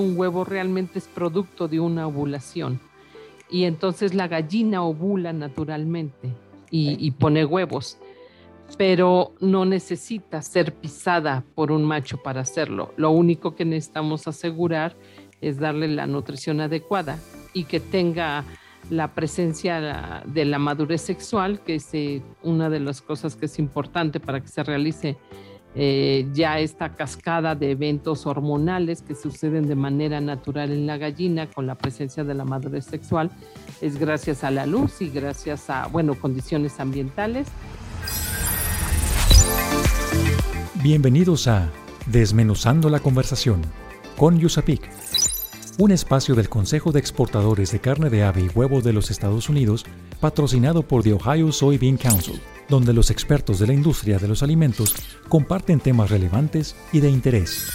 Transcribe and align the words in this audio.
un 0.00 0.18
huevo 0.18 0.44
realmente 0.44 0.98
es 0.98 1.06
producto 1.06 1.68
de 1.68 1.80
una 1.80 2.06
ovulación. 2.06 2.80
Y 3.50 3.64
entonces 3.64 4.14
la 4.14 4.28
gallina 4.28 4.82
ovula 4.82 5.32
naturalmente 5.32 6.32
y, 6.70 7.10
pone 7.12 7.44
huevos, 7.44 7.98
pero 8.78 9.34
no 9.40 9.64
necesita 9.64 10.40
ser 10.40 10.72
pisada 10.72 11.42
por 11.56 11.72
un 11.72 11.84
macho 11.84 12.18
para 12.18 12.42
hacerlo. 12.42 12.94
Lo 12.96 13.10
único 13.10 13.56
que 13.56 13.64
necesitamos 13.64 14.28
asegurar 14.28 14.96
es 15.40 15.58
darle 15.58 15.88
la 15.88 16.06
nutrición 16.06 16.60
adecuada 16.60 17.18
y 17.52 17.64
que 17.64 17.80
tenga 17.80 18.44
la 18.88 19.14
presencia 19.14 20.22
de 20.24 20.44
la 20.44 20.58
madurez 20.58 21.02
sexual, 21.02 21.60
que 21.60 21.76
es 21.76 21.92
eh, 21.92 22.22
una 22.42 22.70
de 22.70 22.80
las 22.80 23.02
cosas 23.02 23.34
que 23.36 23.46
es 23.46 23.58
importante 23.58 24.20
para 24.20 24.40
que 24.40 24.48
se 24.48 24.62
realice 24.62 25.16
eh, 25.74 26.28
ya 26.32 26.58
esta 26.58 26.96
cascada 26.96 27.54
de 27.54 27.70
eventos 27.70 28.26
hormonales 28.26 29.02
que 29.02 29.14
suceden 29.14 29.68
de 29.68 29.76
manera 29.76 30.20
natural 30.20 30.72
en 30.72 30.86
la 30.86 30.98
gallina 30.98 31.46
con 31.46 31.66
la 31.66 31.76
presencia 31.76 32.24
de 32.24 32.34
la 32.34 32.44
madurez 32.44 32.86
sexual, 32.86 33.30
es 33.80 33.98
gracias 33.98 34.42
a 34.42 34.50
la 34.50 34.66
luz 34.66 35.00
y 35.00 35.10
gracias 35.10 35.70
a, 35.70 35.86
bueno, 35.86 36.14
condiciones 36.14 36.80
ambientales. 36.80 37.46
Bienvenidos 40.82 41.46
a 41.46 41.70
Desmenuzando 42.06 42.88
la 42.88 42.98
conversación 42.98 43.60
con 44.16 44.38
Yusapik 44.38 44.88
un 45.78 45.92
espacio 45.92 46.34
del 46.34 46.48
Consejo 46.48 46.92
de 46.92 46.98
Exportadores 46.98 47.72
de 47.72 47.80
Carne 47.80 48.10
de 48.10 48.24
Ave 48.24 48.42
y 48.42 48.48
Huevo 48.48 48.80
de 48.80 48.92
los 48.92 49.10
Estados 49.10 49.48
Unidos, 49.48 49.84
patrocinado 50.20 50.82
por 50.82 51.02
The 51.02 51.14
Ohio 51.14 51.52
Soybean 51.52 51.96
Council, 51.96 52.40
donde 52.68 52.92
los 52.92 53.10
expertos 53.10 53.58
de 53.58 53.66
la 53.66 53.72
industria 53.72 54.18
de 54.18 54.28
los 54.28 54.42
alimentos 54.42 54.94
comparten 55.28 55.80
temas 55.80 56.10
relevantes 56.10 56.76
y 56.92 57.00
de 57.00 57.10
interés. 57.10 57.68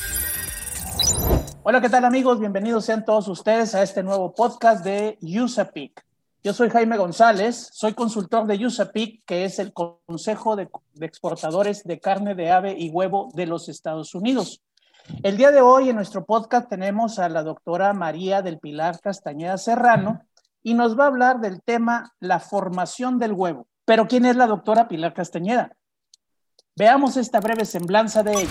Hola, 1.63 1.81
¿qué 1.81 1.89
tal 1.89 2.05
amigos? 2.05 2.39
Bienvenidos 2.39 2.86
sean 2.86 3.05
todos 3.05 3.27
ustedes 3.27 3.73
a 3.73 3.81
este 3.81 4.03
nuevo 4.03 4.34
podcast 4.36 4.84
de 4.84 5.17
USAPIC. 5.22 6.03
Yo 6.44 6.53
soy 6.53 6.69
Jaime 6.69 6.97
González, 6.97 7.69
soy 7.73 7.94
consultor 7.94 8.45
de 8.45 8.64
USAPIC, 8.64 9.23
que 9.25 9.45
es 9.45 9.58
el 9.58 9.73
Consejo 9.73 10.56
de 10.56 10.69
Exportadores 11.02 11.84
de 11.84 12.00
Carne 12.00 12.36
de 12.36 12.52
Ave 12.52 12.75
y 12.78 12.89
Huevo 12.89 13.30
de 13.34 13.47
los 13.47 13.67
Estados 13.67 14.14
Unidos. 14.14 14.62
El 15.23 15.38
día 15.38 15.52
de 15.52 15.61
hoy 15.61 15.89
en 15.89 15.95
nuestro 15.95 16.25
podcast 16.25 16.70
tenemos 16.70 17.20
a 17.20 17.30
la 17.30 17.44
doctora 17.44 17.94
María 17.94 18.42
del 18.42 18.59
Pilar 18.59 19.00
Castañeda 19.00 19.58
Serrano 19.58 20.22
y 20.64 20.73
nos 20.73 20.97
va 20.97 21.06
a 21.06 21.08
hablar 21.08 21.42
del 21.42 21.62
tema 21.62 22.14
la 22.20 22.39
formación 22.39 23.20
del 23.20 23.34
huevo. 23.34 23.67
Pero 23.86 24.08
¿quién 24.08 24.25
es 24.25 24.36
la 24.36 24.47
doctora 24.47 24.88
Pilar 24.88 25.14
Castañeda? 25.14 25.75
Veamos 26.75 27.17
esta 27.17 27.39
breve 27.39 27.66
semblanza 27.66 28.23
de 28.23 28.34
ella. 28.34 28.50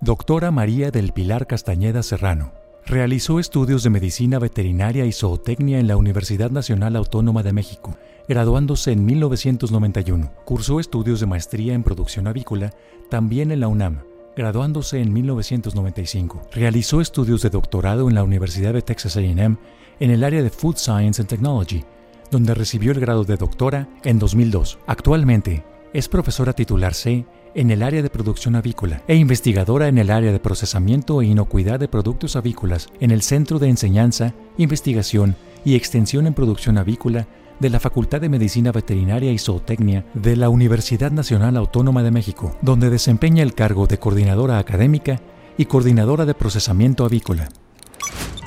Doctora 0.00 0.50
María 0.50 0.90
del 0.90 1.12
Pilar 1.12 1.46
Castañeda 1.46 2.02
Serrano. 2.02 2.52
Realizó 2.86 3.38
estudios 3.38 3.82
de 3.84 3.90
medicina 3.90 4.38
veterinaria 4.38 5.04
y 5.04 5.12
zootecnia 5.12 5.78
en 5.78 5.86
la 5.88 5.96
Universidad 5.96 6.50
Nacional 6.50 6.96
Autónoma 6.96 7.42
de 7.42 7.52
México, 7.52 7.96
graduándose 8.28 8.92
en 8.92 9.04
1991. 9.04 10.32
Cursó 10.44 10.80
estudios 10.80 11.20
de 11.20 11.26
maestría 11.26 11.74
en 11.74 11.84
producción 11.84 12.26
avícola 12.26 12.72
también 13.08 13.52
en 13.52 13.60
la 13.60 13.68
UNAM 13.68 14.11
graduándose 14.36 15.00
en 15.00 15.12
1995. 15.12 16.42
Realizó 16.52 17.00
estudios 17.00 17.42
de 17.42 17.50
doctorado 17.50 18.08
en 18.08 18.14
la 18.14 18.24
Universidad 18.24 18.72
de 18.72 18.82
Texas 18.82 19.16
AM 19.16 19.58
en 20.00 20.10
el 20.10 20.24
área 20.24 20.42
de 20.42 20.50
Food 20.50 20.76
Science 20.76 21.20
and 21.20 21.28
Technology, 21.28 21.84
donde 22.30 22.54
recibió 22.54 22.92
el 22.92 23.00
grado 23.00 23.24
de 23.24 23.36
doctora 23.36 23.88
en 24.04 24.18
2002. 24.18 24.78
Actualmente 24.86 25.64
es 25.92 26.08
profesora 26.08 26.54
titular 26.54 26.94
C 26.94 27.26
en 27.54 27.70
el 27.70 27.82
área 27.82 28.02
de 28.02 28.10
producción 28.10 28.56
avícola 28.56 29.02
e 29.06 29.14
investigadora 29.14 29.88
en 29.88 29.98
el 29.98 30.10
área 30.10 30.32
de 30.32 30.40
procesamiento 30.40 31.20
e 31.20 31.26
inocuidad 31.26 31.78
de 31.78 31.88
productos 31.88 32.36
avícolas 32.36 32.88
en 33.00 33.10
el 33.10 33.22
Centro 33.22 33.58
de 33.58 33.68
Enseñanza, 33.68 34.34
Investigación 34.56 35.36
y 35.64 35.74
Extensión 35.74 36.26
en 36.26 36.34
Producción 36.34 36.78
Avícola 36.78 37.28
de 37.62 37.70
la 37.70 37.78
Facultad 37.78 38.20
de 38.20 38.28
Medicina 38.28 38.72
Veterinaria 38.72 39.30
y 39.30 39.38
Zootecnia 39.38 40.04
de 40.14 40.34
la 40.34 40.48
Universidad 40.48 41.12
Nacional 41.12 41.56
Autónoma 41.56 42.02
de 42.02 42.10
México, 42.10 42.56
donde 42.60 42.90
desempeña 42.90 43.44
el 43.44 43.54
cargo 43.54 43.86
de 43.86 43.98
coordinadora 43.98 44.58
académica 44.58 45.20
y 45.56 45.66
coordinadora 45.66 46.26
de 46.26 46.34
procesamiento 46.34 47.04
avícola. 47.04 47.48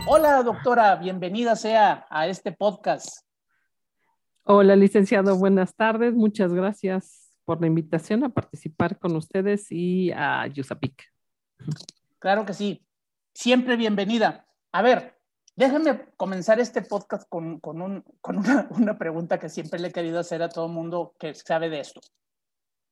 Hola, 0.05 0.43
doctora, 0.43 0.97
bienvenida 0.97 1.55
sea 1.55 2.05
a 2.09 2.27
este 2.27 2.51
podcast. 2.51 3.25
Hola, 4.43 4.75
licenciado, 4.75 5.37
buenas 5.37 5.73
tardes. 5.75 6.13
Muchas 6.13 6.53
gracias 6.53 7.31
por 7.45 7.61
la 7.61 7.67
invitación 7.67 8.25
a 8.25 8.29
participar 8.29 8.99
con 8.99 9.15
ustedes 9.15 9.71
y 9.71 10.11
a 10.11 10.45
Yusapic. 10.47 11.01
Claro 12.19 12.45
que 12.45 12.53
sí. 12.53 12.85
Siempre 13.33 13.77
bienvenida. 13.77 14.45
A 14.73 14.81
ver, 14.81 15.14
Déjenme 15.55 16.07
comenzar 16.17 16.59
este 16.59 16.81
podcast 16.81 17.29
con, 17.29 17.61
con, 17.61 17.81
un, 17.81 18.03
con 18.19 18.37
una, 18.37 18.67
una, 18.71 18.97
pregunta 18.97 19.39
que 19.39 19.47
siempre 19.49 19.79
le 19.79 19.87
he 19.87 19.91
querido 19.91 20.19
hacer 20.19 20.43
a 20.43 20.49
todo 20.49 20.67
mundo 20.67 21.15
que 21.17 21.33
sabe 21.33 21.69
de 21.69 21.79
esto. 21.79 22.01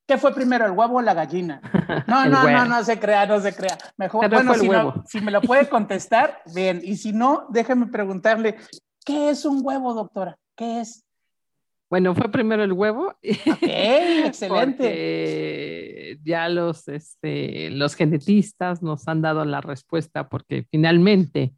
¿Qué 0.06 0.18
fue 0.18 0.34
primero, 0.34 0.66
el 0.66 0.72
huevo 0.72 0.98
o 0.98 1.02
la 1.02 1.14
gallina? 1.14 1.62
No, 2.08 2.26
no, 2.26 2.50
no, 2.50 2.66
no 2.66 2.84
se 2.84 3.00
crea, 3.00 3.26
no 3.26 3.40
se 3.40 3.56
crea. 3.56 3.78
Mejor, 3.98 4.30
bueno, 4.30 4.54
si, 4.56 4.70
si 5.08 5.22
me 5.22 5.32
lo 5.32 5.40
puede 5.42 5.70
contestar, 5.70 6.42
bien. 6.54 6.82
Y 6.84 6.98
si 6.98 7.14
no, 7.14 7.48
déjeme 7.50 7.88
preguntarle, 7.88 8.58
¿qué 9.06 9.30
es 9.30 9.46
un 9.46 9.62
huevo, 9.64 9.94
doctora? 9.94 10.38
¿Qué 10.56 10.82
es? 10.82 11.06
Bueno, 11.90 12.14
fue 12.16 12.30
primero 12.32 12.64
el 12.64 12.74
huevo. 12.74 13.16
Excelente. 13.22 16.20
ya 16.24 16.50
los, 16.50 16.88
este, 16.88 17.70
los 17.70 17.94
genetistas 17.96 18.82
nos 18.82 19.08
han 19.08 19.22
dado 19.22 19.46
la 19.46 19.62
respuesta 19.62 20.28
porque 20.28 20.66
finalmente 20.72 21.54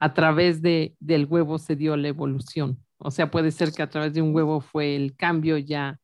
a 0.00 0.14
través 0.14 0.62
de, 0.62 0.96
del 0.98 1.26
huevo 1.26 1.58
se 1.58 1.76
dio 1.76 1.96
la 1.96 2.08
evolución. 2.08 2.82
O 2.96 3.10
sea, 3.10 3.30
puede 3.30 3.50
ser 3.52 3.72
que 3.72 3.82
a 3.82 3.90
través 3.90 4.14
de 4.14 4.22
un 4.22 4.34
huevo 4.34 4.60
fue 4.60 4.96
el 4.96 5.14
cambio 5.14 5.58
ya 5.58 6.00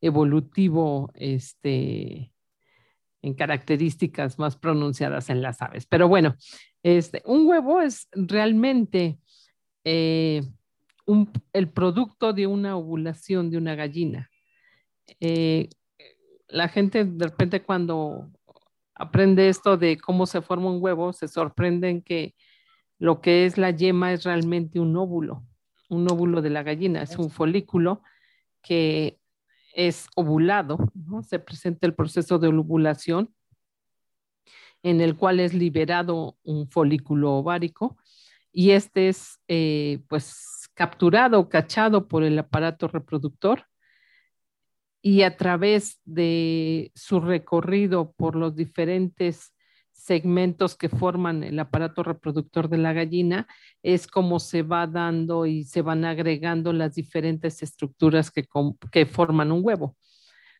evolutivo 0.00 1.12
este, 1.14 2.32
en 3.22 3.34
características 3.34 4.38
más 4.38 4.56
pronunciadas 4.56 5.28
en 5.30 5.42
las 5.42 5.60
aves. 5.60 5.86
Pero 5.86 6.08
bueno, 6.08 6.34
este, 6.82 7.22
un 7.26 7.46
huevo 7.46 7.80
es 7.80 8.08
realmente 8.12 9.18
eh, 9.84 10.42
el 11.52 11.68
producto 11.68 12.32
de 12.32 12.46
una 12.46 12.76
ovulación 12.76 13.50
de 13.50 13.58
una 13.58 13.74
gallina. 13.74 14.30
Eh, 15.20 15.68
la 16.48 16.68
gente 16.68 17.04
de 17.04 17.26
repente 17.26 17.62
cuando 17.62 18.30
aprende 18.94 19.48
esto 19.48 19.76
de 19.76 19.98
cómo 19.98 20.26
se 20.26 20.40
forma 20.40 20.70
un 20.70 20.82
huevo, 20.82 21.12
se 21.12 21.28
sorprenden 21.28 22.00
que 22.02 22.34
lo 22.98 23.20
que 23.20 23.44
es 23.44 23.58
la 23.58 23.70
yema 23.70 24.12
es 24.12 24.24
realmente 24.24 24.80
un 24.80 24.96
óvulo, 24.96 25.44
un 25.88 26.10
óvulo 26.10 26.42
de 26.42 26.50
la 26.50 26.62
gallina, 26.62 27.02
es 27.02 27.16
un 27.18 27.30
folículo 27.30 28.02
que 28.62 29.18
es 29.74 30.08
ovulado, 30.16 30.78
¿no? 30.94 31.22
se 31.22 31.38
presenta 31.38 31.86
el 31.86 31.94
proceso 31.94 32.38
de 32.38 32.48
ovulación 32.48 33.34
en 34.82 35.00
el 35.00 35.16
cual 35.16 35.40
es 35.40 35.52
liberado 35.52 36.38
un 36.42 36.68
folículo 36.68 37.34
ovárico 37.34 37.96
y 38.52 38.70
este 38.70 39.08
es 39.08 39.38
eh, 39.48 40.02
pues 40.08 40.70
capturado, 40.74 41.48
cachado 41.48 42.08
por 42.08 42.22
el 42.22 42.38
aparato 42.38 42.88
reproductor 42.88 43.66
y 45.02 45.22
a 45.22 45.36
través 45.36 46.00
de 46.04 46.90
su 46.94 47.20
recorrido 47.20 48.12
por 48.12 48.34
los 48.36 48.56
diferentes 48.56 49.55
segmentos 49.96 50.76
que 50.76 50.88
forman 50.88 51.42
el 51.42 51.58
aparato 51.58 52.02
reproductor 52.02 52.68
de 52.68 52.78
la 52.78 52.92
gallina, 52.92 53.48
es 53.82 54.06
como 54.06 54.38
se 54.38 54.62
va 54.62 54.86
dando 54.86 55.46
y 55.46 55.64
se 55.64 55.82
van 55.82 56.04
agregando 56.04 56.72
las 56.72 56.94
diferentes 56.94 57.62
estructuras 57.62 58.30
que, 58.30 58.46
que 58.92 59.06
forman 59.06 59.50
un 59.50 59.62
huevo, 59.64 59.96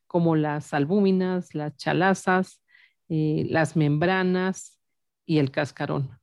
como 0.07 0.35
las 0.37 0.75
albúminas, 0.75 1.55
las 1.55 1.77
chalazas, 1.77 2.63
eh, 3.09 3.47
las 3.49 3.77
membranas 3.77 4.81
y 5.27 5.39
el 5.39 5.51
cascarón. 5.51 6.19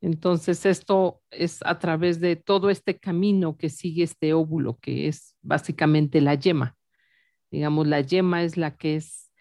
Entonces, 0.00 0.66
esto 0.66 1.22
es 1.30 1.60
a 1.64 1.78
través 1.78 2.20
de 2.20 2.36
todo 2.36 2.70
este 2.70 2.98
camino 2.98 3.56
que 3.56 3.70
sigue 3.70 4.04
este 4.04 4.32
óvulo, 4.34 4.78
que 4.80 5.08
es 5.08 5.34
básicamente 5.42 6.20
la 6.20 6.34
yema. 6.34 6.76
Digamos, 7.50 7.86
la 7.86 8.00
yema 8.00 8.42
es 8.42 8.56
la 8.56 8.76
que 8.76 8.96
es 8.96 9.32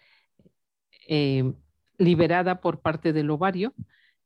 eh, 1.10 1.54
liberada 1.98 2.62
por 2.62 2.82
parte 2.82 3.14
del 3.14 3.30
ovario 3.30 3.74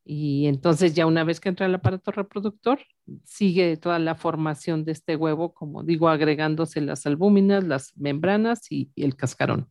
y 0.03 0.47
entonces 0.47 0.95
ya 0.95 1.06
una 1.06 1.23
vez 1.23 1.39
que 1.39 1.50
entra 1.50 1.68
el 1.68 1.75
aparato 1.75 2.12
reproductor, 2.12 2.79
sigue 3.23 3.77
toda 3.77 4.00
la 4.00 4.15
formación 4.15 4.83
de 4.83 4.94
este 4.94 5.15
huevo, 5.15 5.53
como 5.53 5.83
digo, 5.83 6.09
agregándose 6.09 6.81
las 6.81 7.06
albúminas, 7.06 7.63
las 7.63 7.95
membranas 7.97 8.71
y, 8.71 8.91
el 8.95 9.15
cascarón. 9.15 9.69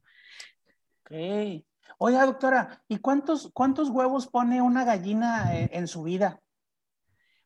Ok. 1.05 1.65
Oiga, 1.99 2.25
doctora, 2.25 2.83
¿y 2.89 2.99
cuántos, 2.99 3.51
cuántos 3.53 3.91
huevos 3.91 4.29
pone 4.29 4.63
una 4.63 4.85
gallina 4.85 5.51
en, 5.55 5.87
su 5.87 6.05
vida? 6.05 6.41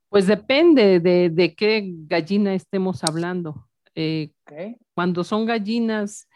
Pues 0.09 0.27
depende 0.27 1.01
de, 1.01 1.55
qué 1.57 1.91
gallina 2.07 2.55
estemos 2.55 3.03
hablando. 3.03 3.67
Eh, 3.97 4.33
cuando 4.95 5.25
son 5.25 5.47
gallinas 5.47 6.29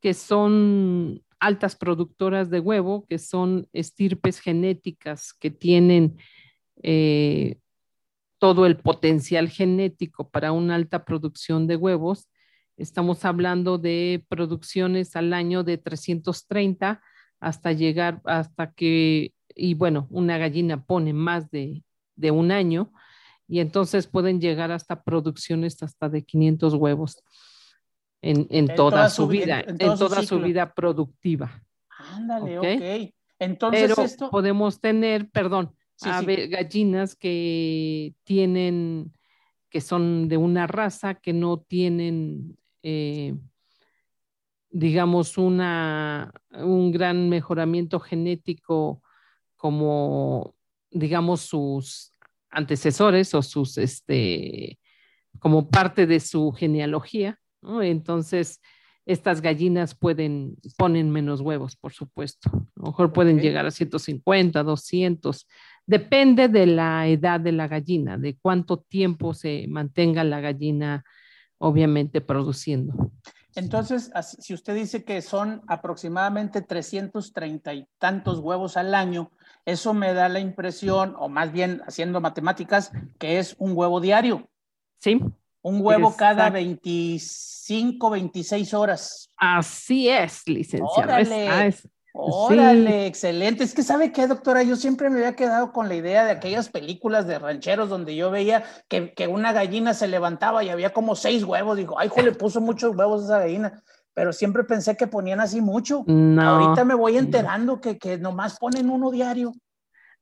que 0.00 0.12
son 0.12 1.22
altas 1.44 1.76
productoras 1.76 2.48
de 2.50 2.60
huevo, 2.60 3.06
que 3.06 3.18
son 3.18 3.68
estirpes 3.72 4.40
genéticas 4.40 5.34
que 5.34 5.50
tienen 5.50 6.16
eh, 6.82 7.58
todo 8.38 8.64
el 8.66 8.78
potencial 8.78 9.50
genético 9.50 10.30
para 10.30 10.52
una 10.52 10.74
alta 10.74 11.04
producción 11.04 11.66
de 11.66 11.76
huevos, 11.76 12.30
estamos 12.78 13.24
hablando 13.24 13.76
de 13.78 14.24
producciones 14.28 15.16
al 15.16 15.32
año 15.34 15.64
de 15.64 15.76
330 15.76 17.02
hasta 17.40 17.72
llegar, 17.72 18.22
hasta 18.24 18.72
que, 18.72 19.34
y 19.54 19.74
bueno, 19.74 20.06
una 20.10 20.38
gallina 20.38 20.82
pone 20.82 21.12
más 21.12 21.50
de, 21.50 21.84
de 22.16 22.30
un 22.30 22.52
año 22.52 22.90
y 23.46 23.60
entonces 23.60 24.06
pueden 24.06 24.40
llegar 24.40 24.72
hasta 24.72 25.02
producciones 25.02 25.82
hasta 25.82 26.08
de 26.08 26.24
500 26.24 26.74
huevos 26.74 27.22
en, 28.24 28.46
en, 28.48 28.74
toda, 28.74 29.10
su 29.10 29.26
vida, 29.26 29.60
en, 29.60 29.76
toda 29.76 30.22
su 30.22 30.40
vida 30.40 30.72
productiva. 30.72 31.62
Ándale, 31.90 32.58
ok. 32.58 33.12
Entonces 33.38 33.82
Pero 33.82 34.02
esto... 34.02 34.30
podemos 34.30 34.80
tener, 34.80 35.28
perdón, 35.28 35.74
gallinas 36.00 37.16
que 37.16 38.14
tienen, 38.24 39.12
que 39.68 39.82
son 39.82 40.28
de 40.28 40.38
una 40.38 40.66
raza 40.66 41.14
que 41.14 41.34
no 41.34 41.58
tienen, 41.58 42.56
eh, 42.82 43.34
digamos, 44.70 45.36
una, 45.36 46.32
un 46.50 46.92
gran 46.92 47.28
mejoramiento 47.28 48.00
genético 48.00 49.02
como, 49.56 50.54
digamos, 50.90 51.42
sus 51.42 52.10
antecesores 52.50 53.34
o 53.34 53.42
sus, 53.42 53.76
este, 53.76 54.78
como 55.40 55.68
parte 55.68 56.06
de 56.06 56.20
su 56.20 56.52
genealogía, 56.52 57.38
¿no? 57.64 57.82
Entonces, 57.82 58.60
estas 59.06 59.40
gallinas 59.40 59.94
pueden, 59.94 60.56
ponen 60.78 61.10
menos 61.10 61.40
huevos, 61.40 61.76
por 61.76 61.92
supuesto. 61.92 62.50
A 62.54 62.80
lo 62.80 62.86
mejor 62.86 63.12
pueden 63.12 63.40
llegar 63.40 63.66
a 63.66 63.70
150, 63.70 64.62
200. 64.62 65.46
Depende 65.86 66.48
de 66.48 66.66
la 66.66 67.06
edad 67.08 67.40
de 67.40 67.52
la 67.52 67.68
gallina, 67.68 68.16
de 68.16 68.36
cuánto 68.40 68.78
tiempo 68.78 69.34
se 69.34 69.66
mantenga 69.68 70.24
la 70.24 70.40
gallina, 70.40 71.04
obviamente, 71.58 72.20
produciendo. 72.20 73.12
Entonces, 73.56 74.10
si 74.40 74.54
usted 74.54 74.74
dice 74.74 75.04
que 75.04 75.22
son 75.22 75.62
aproximadamente 75.68 76.62
330 76.62 77.74
y 77.74 77.86
tantos 77.98 78.40
huevos 78.40 78.76
al 78.76 78.94
año, 78.94 79.30
eso 79.64 79.94
me 79.94 80.12
da 80.12 80.28
la 80.28 80.40
impresión, 80.40 81.14
o 81.18 81.28
más 81.28 81.52
bien 81.52 81.82
haciendo 81.86 82.20
matemáticas, 82.20 82.90
que 83.18 83.38
es 83.38 83.54
un 83.58 83.76
huevo 83.76 84.00
diario. 84.00 84.48
Sí. 84.98 85.20
Un 85.64 85.80
huevo 85.80 86.14
cada 86.14 86.50
25, 86.50 88.10
26 88.10 88.74
horas. 88.74 89.30
Así 89.38 90.10
es, 90.10 90.46
licenciado. 90.46 90.94
Órale, 90.94 91.48
ah, 91.48 91.70
Órale 92.12 93.06
excelente. 93.06 93.64
Es 93.64 93.72
que 93.72 93.82
sabe 93.82 94.12
qué, 94.12 94.26
doctora, 94.26 94.62
yo 94.62 94.76
siempre 94.76 95.08
me 95.08 95.16
había 95.16 95.34
quedado 95.34 95.72
con 95.72 95.88
la 95.88 95.94
idea 95.94 96.24
de 96.24 96.32
aquellas 96.32 96.68
películas 96.68 97.26
de 97.26 97.38
rancheros 97.38 97.88
donde 97.88 98.14
yo 98.14 98.30
veía 98.30 98.62
que, 98.88 99.14
que 99.14 99.26
una 99.26 99.52
gallina 99.54 99.94
se 99.94 100.06
levantaba 100.06 100.62
y 100.62 100.68
había 100.68 100.92
como 100.92 101.16
seis 101.16 101.44
huevos. 101.44 101.78
Digo, 101.78 101.98
ay, 101.98 102.10
le 102.22 102.32
puso 102.32 102.60
muchos 102.60 102.94
huevos 102.94 103.24
esa 103.24 103.38
gallina 103.38 103.82
pero 104.14 104.32
siempre 104.32 104.62
pensé 104.62 104.96
que 104.96 105.08
ponían 105.08 105.40
así 105.40 105.60
mucho. 105.60 106.04
Ahorita 106.06 106.84
me 106.84 106.94
voy 106.94 107.16
enterando 107.16 107.80
que, 107.80 107.98
que 107.98 108.16
nomás 108.16 108.58
ponen 108.58 108.88
uno 108.88 109.10
diario. 109.10 109.52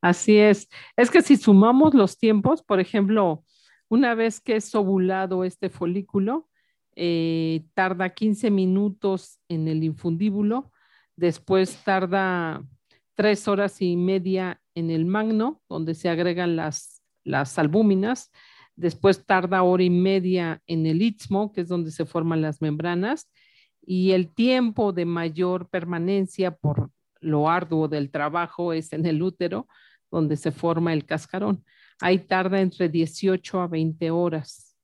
Así 0.00 0.38
es. 0.38 0.68
Es 0.96 1.10
que 1.10 1.20
si 1.20 1.36
sumamos 1.36 1.92
los 1.92 2.16
tiempos, 2.16 2.62
por 2.62 2.80
ejemplo, 2.80 3.44
una 3.92 4.14
vez 4.14 4.40
que 4.40 4.56
es 4.56 4.74
ovulado 4.74 5.44
este 5.44 5.68
folículo, 5.68 6.48
eh, 6.96 7.66
tarda 7.74 8.14
15 8.14 8.50
minutos 8.50 9.38
en 9.50 9.68
el 9.68 9.84
infundíbulo, 9.84 10.72
después 11.14 11.76
tarda 11.84 12.64
tres 13.12 13.46
horas 13.48 13.82
y 13.82 13.98
media 13.98 14.62
en 14.74 14.90
el 14.90 15.04
magno, 15.04 15.60
donde 15.68 15.94
se 15.94 16.08
agregan 16.08 16.56
las, 16.56 17.02
las 17.22 17.58
albúminas, 17.58 18.30
después 18.76 19.26
tarda 19.26 19.62
hora 19.62 19.82
y 19.82 19.90
media 19.90 20.62
en 20.66 20.86
el 20.86 21.02
istmo, 21.02 21.52
que 21.52 21.60
es 21.60 21.68
donde 21.68 21.90
se 21.90 22.06
forman 22.06 22.40
las 22.40 22.62
membranas, 22.62 23.30
y 23.82 24.12
el 24.12 24.32
tiempo 24.32 24.94
de 24.94 25.04
mayor 25.04 25.68
permanencia 25.68 26.56
por 26.56 26.90
lo 27.20 27.50
arduo 27.50 27.88
del 27.88 28.10
trabajo 28.10 28.72
es 28.72 28.94
en 28.94 29.04
el 29.04 29.22
útero, 29.22 29.68
donde 30.10 30.38
se 30.38 30.50
forma 30.50 30.94
el 30.94 31.04
cascarón. 31.04 31.62
Ahí 32.02 32.18
tarda 32.18 32.60
entre 32.60 32.88
18 32.88 33.60
a 33.60 33.66
20 33.68 34.10
horas. 34.10 34.76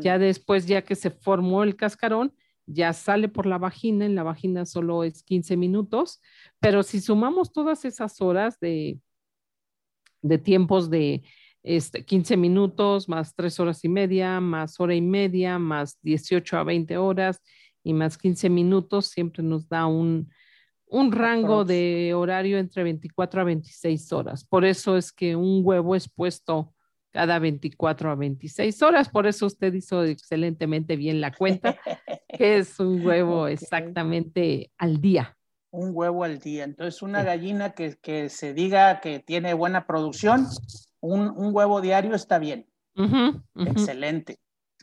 Ya 0.00 0.18
después, 0.18 0.66
ya 0.66 0.82
que 0.82 0.94
se 0.94 1.10
formó 1.10 1.64
el 1.64 1.76
cascarón, 1.76 2.32
ya 2.66 2.92
sale 2.92 3.28
por 3.28 3.46
la 3.46 3.58
vagina, 3.58 4.06
en 4.06 4.14
la 4.14 4.22
vagina 4.22 4.64
solo 4.64 5.04
es 5.04 5.22
15 5.24 5.56
minutos, 5.56 6.20
pero 6.60 6.82
si 6.82 7.00
sumamos 7.00 7.52
todas 7.52 7.84
esas 7.84 8.20
horas 8.20 8.60
de, 8.60 9.00
de 10.22 10.38
tiempos 10.38 10.88
de 10.88 11.24
este, 11.64 12.04
15 12.04 12.36
minutos, 12.36 13.08
más 13.08 13.34
3 13.34 13.60
horas 13.60 13.84
y 13.84 13.88
media, 13.88 14.40
más 14.40 14.78
hora 14.80 14.94
y 14.94 15.00
media, 15.00 15.58
más 15.58 15.98
18 16.02 16.58
a 16.58 16.64
20 16.64 16.96
horas 16.96 17.42
y 17.82 17.92
más 17.92 18.16
15 18.16 18.48
minutos, 18.48 19.06
siempre 19.06 19.42
nos 19.42 19.68
da 19.68 19.86
un, 19.86 20.30
un 20.92 21.10
rango 21.10 21.64
de 21.64 22.12
horario 22.14 22.58
entre 22.58 22.82
24 22.82 23.40
a 23.40 23.44
26 23.44 24.12
horas. 24.12 24.44
Por 24.44 24.66
eso 24.66 24.98
es 24.98 25.10
que 25.10 25.34
un 25.34 25.62
huevo 25.64 25.96
es 25.96 26.06
puesto 26.06 26.74
cada 27.10 27.38
24 27.38 28.10
a 28.10 28.14
26 28.14 28.82
horas. 28.82 29.08
Por 29.08 29.26
eso 29.26 29.46
usted 29.46 29.72
hizo 29.72 30.04
excelentemente 30.04 30.96
bien 30.96 31.22
la 31.22 31.32
cuenta, 31.32 31.76
que 32.28 32.58
es 32.58 32.78
un 32.78 33.04
huevo 33.04 33.48
exactamente 33.48 34.70
al 34.76 35.00
día. 35.00 35.34
Un 35.70 35.92
huevo 35.94 36.24
al 36.24 36.38
día. 36.38 36.64
Entonces, 36.64 37.00
una 37.00 37.22
gallina 37.22 37.70
que, 37.70 37.96
que 37.96 38.28
se 38.28 38.52
diga 38.52 39.00
que 39.00 39.18
tiene 39.18 39.54
buena 39.54 39.86
producción, 39.86 40.46
un, 41.00 41.30
un 41.30 41.54
huevo 41.54 41.80
diario 41.80 42.14
está 42.14 42.38
bien. 42.38 42.66
Excelente. 43.54 44.38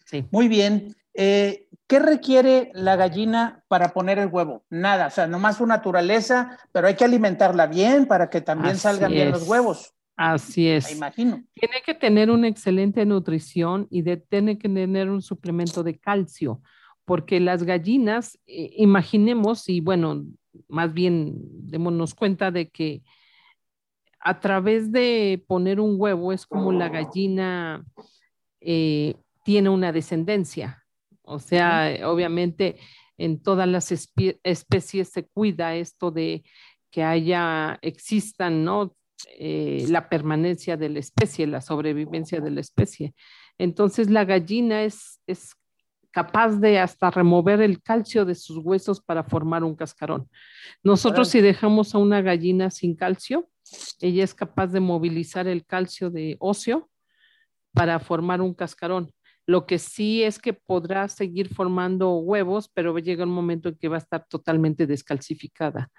Sí. 0.05 0.25
Muy 0.31 0.47
bien. 0.47 0.95
Eh, 1.13 1.67
¿Qué 1.89 1.97
requiere 1.97 2.69
la 2.75 2.95
gallina 2.95 3.63
para 3.67 3.93
poner 3.93 4.19
el 4.19 4.27
huevo? 4.27 4.63
Nada, 4.69 5.07
o 5.07 5.09
sea, 5.09 5.25
nomás 5.25 5.57
su 5.57 5.65
naturaleza, 5.65 6.59
pero 6.71 6.85
hay 6.85 6.95
que 6.95 7.03
alimentarla 7.03 7.65
bien 7.65 8.05
para 8.05 8.29
que 8.29 8.41
también 8.41 8.77
salgan 8.77 9.11
bien 9.11 9.31
los 9.31 9.47
huevos. 9.47 9.95
Así 10.15 10.67
es. 10.67 10.85
Me 10.85 10.97
imagino. 10.97 11.43
Tiene 11.55 11.81
que 11.83 11.95
tener 11.95 12.29
una 12.29 12.47
excelente 12.47 13.03
nutrición 13.07 13.87
y 13.89 14.03
de, 14.03 14.17
tiene 14.17 14.59
que 14.59 14.69
tener 14.69 15.09
un 15.09 15.23
suplemento 15.23 15.81
de 15.81 15.97
calcio, 15.97 16.61
porque 17.05 17.39
las 17.39 17.63
gallinas, 17.63 18.37
eh, 18.45 18.69
imaginemos, 18.77 19.67
y 19.67 19.81
bueno, 19.81 20.25
más 20.67 20.93
bien 20.93 21.37
démonos 21.39 22.13
cuenta 22.13 22.51
de 22.51 22.69
que 22.69 23.01
a 24.19 24.39
través 24.39 24.91
de 24.91 25.43
poner 25.47 25.79
un 25.79 25.95
huevo 25.97 26.33
es 26.33 26.45
como 26.45 26.71
la 26.71 26.89
gallina 26.89 27.83
eh, 28.61 29.15
tiene 29.43 29.69
una 29.69 29.91
descendencia. 29.91 30.85
O 31.29 31.37
sea, 31.37 31.95
obviamente 32.05 32.77
en 33.17 33.41
todas 33.41 33.67
las 33.67 33.91
especies 33.91 35.09
se 35.09 35.27
cuida 35.27 35.75
esto 35.75 36.09
de 36.09 36.43
que 36.89 37.03
haya, 37.03 37.77
existan, 37.83 38.63
¿no? 38.63 38.95
Eh, 39.37 39.85
la 39.89 40.09
permanencia 40.09 40.75
de 40.75 40.89
la 40.89 40.99
especie, 40.99 41.45
la 41.45 41.61
sobrevivencia 41.61 42.41
de 42.41 42.49
la 42.49 42.61
especie. 42.61 43.13
Entonces 43.59 44.09
la 44.09 44.25
gallina 44.25 44.83
es, 44.83 45.21
es 45.27 45.53
capaz 46.09 46.55
de 46.55 46.79
hasta 46.79 47.11
remover 47.11 47.61
el 47.61 47.83
calcio 47.83 48.25
de 48.25 48.33
sus 48.33 48.57
huesos 48.57 48.99
para 48.99 49.23
formar 49.23 49.63
un 49.63 49.75
cascarón. 49.75 50.27
Nosotros 50.81 51.27
si 51.27 51.41
dejamos 51.41 51.93
a 51.93 51.99
una 51.99 52.21
gallina 52.21 52.71
sin 52.71 52.95
calcio, 52.95 53.49
ella 54.01 54.23
es 54.23 54.33
capaz 54.33 54.67
de 54.67 54.79
movilizar 54.79 55.47
el 55.47 55.63
calcio 55.63 56.09
de 56.09 56.37
óseo 56.39 56.89
para 57.71 57.99
formar 57.99 58.41
un 58.41 58.55
cascarón. 58.55 59.11
Lo 59.49 59.65
que 59.65 59.79
sí 59.79 60.21
es 60.21 60.37
que 60.37 60.53
podrá 60.53 61.07
seguir 61.07 61.51
formando 61.51 62.17
huevos, 62.17 62.69
pero 62.71 62.95
llega 62.99 63.23
un 63.23 63.31
momento 63.31 63.69
en 63.69 63.77
que 63.79 63.87
va 63.87 63.95
a 63.95 63.97
estar 63.97 64.27
totalmente 64.29 64.85
descalcificada. 64.85 65.89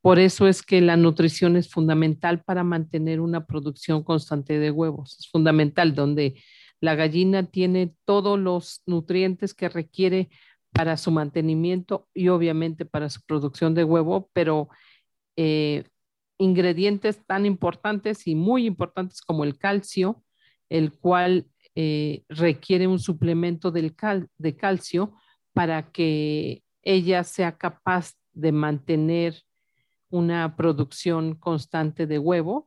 Por 0.00 0.18
eso 0.18 0.48
es 0.48 0.62
que 0.62 0.80
la 0.80 0.96
nutrición 0.96 1.56
es 1.56 1.70
fundamental 1.70 2.42
para 2.42 2.64
mantener 2.64 3.20
una 3.20 3.44
producción 3.44 4.02
constante 4.02 4.58
de 4.58 4.70
huevos. 4.70 5.18
Es 5.20 5.28
fundamental 5.30 5.94
donde 5.94 6.42
la 6.80 6.94
gallina 6.94 7.42
tiene 7.50 7.94
todos 8.06 8.38
los 8.38 8.82
nutrientes 8.86 9.52
que 9.52 9.68
requiere 9.68 10.30
para 10.72 10.96
su 10.96 11.10
mantenimiento 11.10 12.08
y 12.14 12.28
obviamente 12.28 12.86
para 12.86 13.10
su 13.10 13.20
producción 13.26 13.74
de 13.74 13.84
huevo, 13.84 14.30
pero 14.32 14.70
eh, 15.36 15.84
ingredientes 16.38 17.22
tan 17.26 17.44
importantes 17.44 18.26
y 18.26 18.34
muy 18.36 18.64
importantes 18.64 19.20
como 19.20 19.44
el 19.44 19.58
calcio, 19.58 20.24
el 20.70 20.92
cual 20.92 21.46
eh, 21.78 22.24
requiere 22.30 22.86
un 22.86 22.98
suplemento 22.98 23.70
de 23.70 24.56
calcio 24.56 25.14
para 25.52 25.92
que 25.92 26.62
ella 26.82 27.22
sea 27.22 27.58
capaz 27.58 28.14
de 28.32 28.50
mantener 28.50 29.42
una 30.08 30.56
producción 30.56 31.34
constante 31.34 32.06
de 32.06 32.18
huevos 32.18 32.64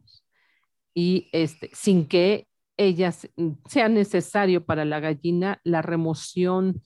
y 0.94 1.28
este, 1.32 1.72
sin 1.74 2.06
que 2.08 2.48
ella 2.78 3.12
sea 3.12 3.90
necesario 3.90 4.64
para 4.64 4.86
la 4.86 5.00
gallina 5.00 5.60
la 5.64 5.82
remoción 5.82 6.84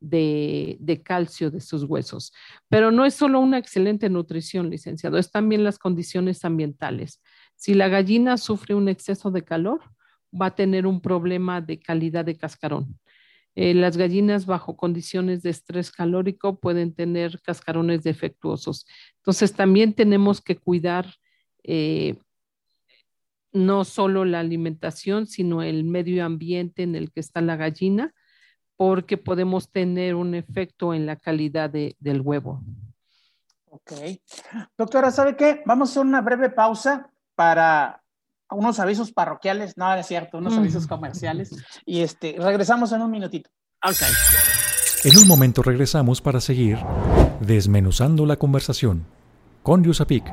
de, 0.00 0.76
de, 0.80 1.02
calcio 1.02 1.52
de 1.52 1.60
sus 1.60 1.84
huesos. 1.84 2.32
Pero 2.68 2.90
no 2.90 3.04
es 3.04 3.14
solo 3.14 3.38
una 3.38 3.58
excelente 3.58 4.08
nutrición, 4.08 4.70
licenciado, 4.70 5.18
es 5.18 5.30
también 5.30 5.62
las 5.62 5.78
condiciones 5.78 6.44
ambientales. 6.44 7.22
Si 7.54 7.74
la 7.74 7.88
gallina 7.88 8.38
sufre 8.38 8.74
un 8.74 8.88
exceso 8.88 9.30
de 9.30 9.42
calor, 9.42 9.80
va 10.32 10.46
a 10.46 10.54
tener 10.54 10.86
un 10.86 11.00
problema 11.00 11.60
de 11.60 11.80
calidad 11.80 12.24
de 12.24 12.36
cascarón. 12.36 12.98
Eh, 13.56 13.74
las 13.74 13.96
gallinas 13.96 14.46
bajo 14.46 14.76
condiciones 14.76 15.42
de 15.42 15.50
estrés 15.50 15.90
calórico 15.90 16.60
pueden 16.60 16.94
tener 16.94 17.40
cascarones 17.42 18.02
defectuosos. 18.02 18.86
Entonces 19.16 19.52
también 19.52 19.92
tenemos 19.92 20.40
que 20.40 20.56
cuidar 20.56 21.06
eh, 21.64 22.16
no 23.52 23.84
solo 23.84 24.24
la 24.24 24.40
alimentación, 24.40 25.26
sino 25.26 25.62
el 25.62 25.84
medio 25.84 26.24
ambiente 26.24 26.84
en 26.84 26.94
el 26.94 27.10
que 27.10 27.20
está 27.20 27.40
la 27.40 27.56
gallina, 27.56 28.14
porque 28.76 29.18
podemos 29.18 29.70
tener 29.70 30.14
un 30.14 30.34
efecto 30.34 30.94
en 30.94 31.04
la 31.04 31.16
calidad 31.16 31.70
del 31.70 32.20
huevo. 32.20 32.62
Ok. 33.68 33.92
Doctora, 34.78 35.10
¿sabe 35.10 35.36
qué? 35.36 35.62
Vamos 35.66 35.90
a 35.90 35.92
hacer 35.92 36.06
una 36.06 36.20
breve 36.20 36.50
pausa 36.50 37.10
para 37.34 37.99
unos 38.50 38.80
avisos 38.80 39.12
parroquiales, 39.12 39.76
no, 39.76 39.94
es 39.94 40.06
cierto, 40.06 40.38
unos 40.38 40.56
avisos 40.56 40.86
comerciales, 40.86 41.50
y 41.84 42.00
este, 42.00 42.36
regresamos 42.38 42.92
en 42.92 43.02
un 43.02 43.10
minutito. 43.10 43.50
Ok. 43.84 44.02
En 45.04 45.16
un 45.16 45.26
momento 45.26 45.62
regresamos 45.62 46.20
para 46.20 46.40
seguir 46.40 46.78
desmenuzando 47.40 48.26
la 48.26 48.36
conversación 48.36 49.06
con 49.62 49.82
Yusapik. 49.82 50.24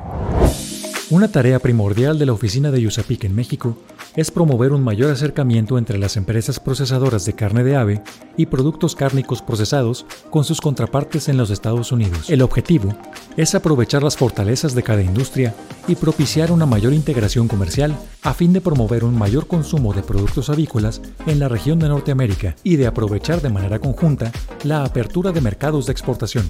Una 1.10 1.28
tarea 1.28 1.58
primordial 1.58 2.18
de 2.18 2.26
la 2.26 2.34
oficina 2.34 2.70
de 2.70 2.86
USAPIC 2.86 3.24
en 3.24 3.34
México 3.34 3.78
es 4.14 4.30
promover 4.30 4.72
un 4.72 4.84
mayor 4.84 5.10
acercamiento 5.10 5.78
entre 5.78 5.96
las 5.96 6.18
empresas 6.18 6.60
procesadoras 6.60 7.24
de 7.24 7.32
carne 7.32 7.64
de 7.64 7.76
ave 7.76 8.02
y 8.36 8.44
productos 8.44 8.94
cárnicos 8.94 9.40
procesados 9.40 10.04
con 10.28 10.44
sus 10.44 10.60
contrapartes 10.60 11.30
en 11.30 11.38
los 11.38 11.48
Estados 11.48 11.92
Unidos. 11.92 12.28
El 12.28 12.42
objetivo 12.42 12.94
es 13.36 13.54
aprovechar 13.54 14.02
las 14.02 14.16
fortalezas 14.16 14.74
de 14.74 14.82
cada 14.82 15.02
industria 15.02 15.54
y 15.86 15.94
propiciar 15.94 16.50
una 16.50 16.66
mayor 16.66 16.92
integración 16.92 17.48
comercial 17.48 17.96
a 18.22 18.34
fin 18.34 18.52
de 18.52 18.60
promover 18.60 19.04
un 19.04 19.16
mayor 19.16 19.46
consumo 19.46 19.92
de 19.92 20.02
productos 20.02 20.50
avícolas 20.50 21.00
en 21.26 21.38
la 21.38 21.48
región 21.48 21.78
de 21.78 21.88
Norteamérica 21.88 22.56
y 22.64 22.76
de 22.76 22.86
aprovechar 22.86 23.40
de 23.40 23.50
manera 23.50 23.78
conjunta 23.78 24.32
la 24.64 24.84
apertura 24.84 25.32
de 25.32 25.40
mercados 25.40 25.86
de 25.86 25.92
exportación. 25.92 26.48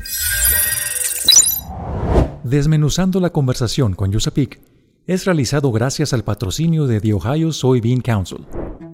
Desmenuzando 2.45 3.21
la 3.21 3.31
conversación 3.31 3.95
con 3.95 4.15
USAPIC 4.15 4.61
es 5.07 5.25
realizado 5.25 5.73
gracias 5.73 6.13
al 6.13 6.25
patrocinio 6.25 6.87
de 6.87 7.01
The 7.01 7.15
Ohio 7.15 7.53
Soybean 7.53 8.01
Council. 8.01 8.47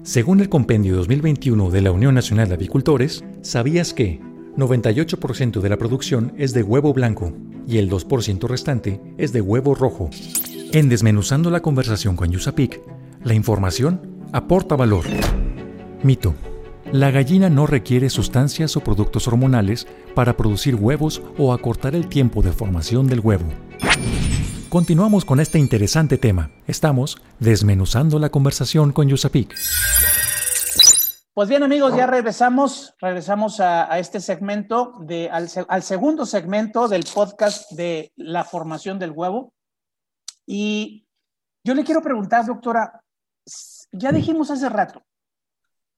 Según 0.03 0.39
el 0.39 0.49
compendio 0.49 0.95
2021 0.97 1.71
de 1.71 1.81
la 1.81 1.91
Unión 1.91 2.15
Nacional 2.15 2.47
de 2.47 2.53
Avicultores, 2.53 3.23
¿sabías 3.41 3.93
que 3.93 4.21
98% 4.57 5.59
de 5.59 5.69
la 5.69 5.77
producción 5.77 6.33
es 6.37 6.53
de 6.53 6.63
huevo 6.63 6.93
blanco 6.93 7.33
y 7.67 7.77
el 7.77 7.89
2% 7.89 8.47
restante 8.47 9.01
es 9.17 9.33
de 9.33 9.41
huevo 9.41 9.75
rojo? 9.75 10.09
En 10.71 10.87
Desmenuzando 10.87 11.49
la 11.49 11.61
conversación 11.61 12.15
con 12.15 12.33
USAPIC, 12.33 12.81
la 13.23 13.33
información 13.33 14.23
aporta 14.31 14.75
valor. 14.75 15.05
Mito. 16.03 16.35
La 16.91 17.11
gallina 17.11 17.49
no 17.49 17.67
requiere 17.67 18.09
sustancias 18.09 18.77
o 18.77 18.81
productos 18.81 19.27
hormonales 19.27 19.87
para 20.13 20.37
producir 20.37 20.75
huevos 20.75 21.21
o 21.37 21.51
acortar 21.51 21.95
el 21.95 22.07
tiempo 22.07 22.41
de 22.41 22.51
formación 22.51 23.07
del 23.07 23.19
huevo. 23.19 23.45
Continuamos 24.69 25.25
con 25.25 25.39
este 25.39 25.59
interesante 25.59 26.17
tema. 26.17 26.51
Estamos 26.67 27.17
desmenuzando 27.39 28.19
la 28.19 28.29
conversación 28.29 28.91
con 28.91 29.09
Yusapik. 29.09 29.53
Pues 31.35 31.49
bien 31.49 31.63
amigos, 31.63 31.93
ya 31.97 32.07
regresamos, 32.07 32.95
regresamos 32.97 33.59
a, 33.59 33.99
este 33.99 34.21
segmento, 34.21 34.93
de, 35.01 35.29
al, 35.29 35.49
al, 35.67 35.83
segundo 35.83 36.25
segmento 36.25 36.87
del 36.87 37.03
podcast 37.13 37.69
de 37.73 38.13
la 38.15 38.45
formación 38.45 38.99
del 38.99 39.11
huevo. 39.11 39.53
Y 40.47 41.05
yo 41.61 41.73
le 41.73 41.83
quiero 41.83 42.01
preguntar, 42.01 42.45
doctora, 42.45 43.03
ya 43.91 44.13
dijimos 44.13 44.49
hace 44.49 44.69
rato, 44.69 45.03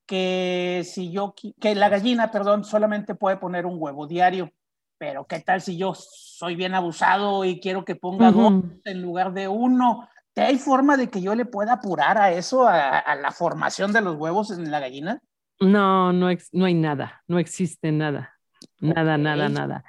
que 0.06 0.82
si 0.84 1.12
yo, 1.12 1.36
que 1.60 1.76
la 1.76 1.88
gallina, 1.88 2.32
perdón, 2.32 2.64
solamente 2.64 3.14
puede 3.14 3.36
poner 3.36 3.64
un 3.64 3.76
huevo 3.80 4.08
diario, 4.08 4.50
pero 4.98 5.24
¿qué 5.28 5.38
tal 5.38 5.62
si 5.62 5.76
yo 5.76 5.94
soy 5.94 6.56
bien 6.56 6.74
abusado 6.74 7.44
y 7.44 7.60
quiero 7.60 7.84
que 7.84 7.94
ponga 7.94 8.32
dos 8.32 8.64
en 8.84 9.02
lugar 9.02 9.32
de 9.32 9.46
uno? 9.46 10.08
¿Hay 10.34 10.58
forma 10.58 10.96
de 10.96 11.08
que 11.08 11.20
yo 11.20 11.34
le 11.34 11.44
pueda 11.44 11.74
apurar 11.74 12.18
a 12.18 12.32
eso, 12.32 12.66
a, 12.66 13.14
la 13.14 13.30
formación 13.30 13.92
de 13.92 14.00
los 14.00 14.16
huevos 14.16 14.50
en 14.50 14.70
la 14.70 14.80
gallina? 14.80 15.20
No, 15.60 16.12
no, 16.12 16.28
no 16.52 16.64
hay 16.64 16.74
nada, 16.74 17.22
no 17.26 17.38
existe 17.38 17.90
nada, 17.90 18.38
nada, 18.80 19.18
nada, 19.18 19.48
nada. 19.48 19.84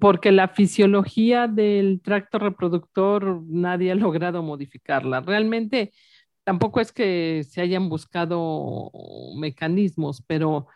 Porque 0.00 0.32
la 0.32 0.48
fisiología 0.48 1.46
del 1.46 2.00
tracto 2.02 2.38
reproductor 2.38 3.42
nadie 3.46 3.92
ha 3.92 3.94
logrado 3.94 4.42
modificarla. 4.42 5.20
Realmente, 5.20 5.92
tampoco 6.42 6.80
es 6.80 6.92
que 6.92 7.44
se 7.48 7.60
hayan 7.60 7.88
buscado 7.88 8.90
mecanismos, 9.36 10.22
pero 10.26 10.66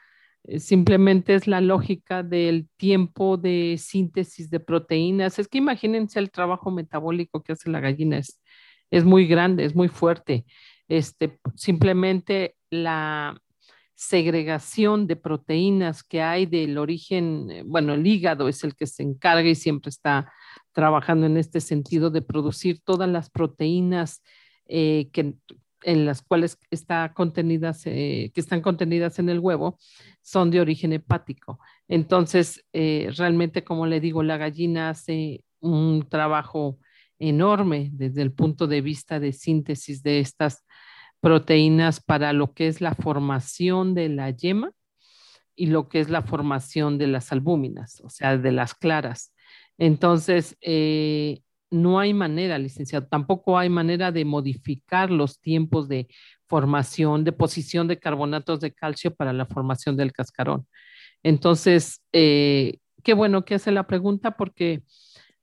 eh, 0.44 0.60
simplemente 0.60 1.34
es 1.34 1.46
la 1.46 1.60
lógica 1.60 2.22
del 2.22 2.68
tiempo 2.76 3.36
de 3.36 3.76
síntesis 3.78 4.50
de 4.50 4.60
proteínas. 4.60 5.38
Es 5.38 5.48
que 5.48 5.58
imagínense 5.58 6.18
el 6.18 6.30
trabajo 6.30 6.70
metabólico 6.70 7.42
que 7.42 7.52
hace 7.52 7.70
la 7.70 7.80
gallina, 7.80 8.18
es, 8.18 8.40
es 8.90 9.04
muy 9.04 9.26
grande, 9.26 9.64
es 9.64 9.74
muy 9.74 9.88
fuerte. 9.88 10.44
Este, 10.86 11.38
simplemente 11.54 12.56
la 12.70 13.40
segregación 13.98 15.08
de 15.08 15.16
proteínas 15.16 16.04
que 16.04 16.22
hay 16.22 16.46
del 16.46 16.78
origen, 16.78 17.50
eh, 17.50 17.62
bueno, 17.66 17.94
el 17.94 18.06
hígado 18.06 18.48
es 18.48 18.62
el 18.62 18.76
que 18.76 18.86
se 18.86 19.02
encarga 19.02 19.48
y 19.48 19.56
siempre 19.56 19.90
está 19.90 20.32
trabajando 20.72 21.26
en 21.26 21.36
este 21.36 21.60
sentido 21.60 22.08
de 22.08 22.22
producir 22.22 22.80
todas 22.84 23.08
las 23.08 23.28
proteínas 23.28 24.22
eh, 24.66 25.10
que, 25.12 25.34
en 25.82 26.06
las 26.06 26.22
cuales 26.22 26.60
está 26.70 27.12
contenidas, 27.12 27.82
eh, 27.86 28.30
que 28.32 28.40
están 28.40 28.60
contenidas 28.60 29.18
en 29.18 29.30
el 29.30 29.40
huevo 29.40 29.80
son 30.22 30.52
de 30.52 30.60
origen 30.60 30.92
hepático. 30.92 31.58
Entonces, 31.88 32.64
realmente, 32.72 33.64
como 33.64 33.86
le 33.86 33.98
digo, 33.98 34.22
la 34.22 34.36
gallina 34.36 34.90
hace 34.90 35.42
un 35.58 36.08
trabajo 36.08 36.78
enorme 37.18 37.90
desde 37.92 38.22
el 38.22 38.32
punto 38.32 38.68
de 38.68 38.80
vista 38.80 39.18
de 39.18 39.32
síntesis 39.32 40.04
de 40.04 40.20
estas 40.20 40.64
proteínas 41.20 42.00
para 42.00 42.32
lo 42.32 42.52
que 42.52 42.68
es 42.68 42.80
la 42.80 42.94
formación 42.94 43.94
de 43.94 44.08
la 44.08 44.30
yema 44.30 44.72
y 45.56 45.66
lo 45.66 45.88
que 45.88 46.00
es 46.00 46.08
la 46.08 46.22
formación 46.22 46.98
de 46.98 47.08
las 47.08 47.32
albúminas, 47.32 48.00
o 48.04 48.10
sea, 48.10 48.38
de 48.38 48.52
las 48.52 48.74
claras. 48.74 49.34
Entonces, 49.76 50.56
eh, 50.60 51.42
no 51.70 51.98
hay 51.98 52.14
manera, 52.14 52.58
licenciado, 52.58 53.06
tampoco 53.06 53.58
hay 53.58 53.68
manera 53.68 54.12
de 54.12 54.24
modificar 54.24 55.10
los 55.10 55.40
tiempos 55.40 55.88
de 55.88 56.08
formación, 56.46 57.24
de 57.24 57.32
posición 57.32 57.88
de 57.88 57.98
carbonatos 57.98 58.60
de 58.60 58.72
calcio 58.72 59.14
para 59.14 59.32
la 59.32 59.46
formación 59.46 59.96
del 59.96 60.12
cascarón. 60.12 60.66
Entonces, 61.22 62.02
eh, 62.12 62.78
qué 63.02 63.14
bueno 63.14 63.44
que 63.44 63.56
hace 63.56 63.72
la 63.72 63.86
pregunta 63.86 64.36
porque 64.36 64.82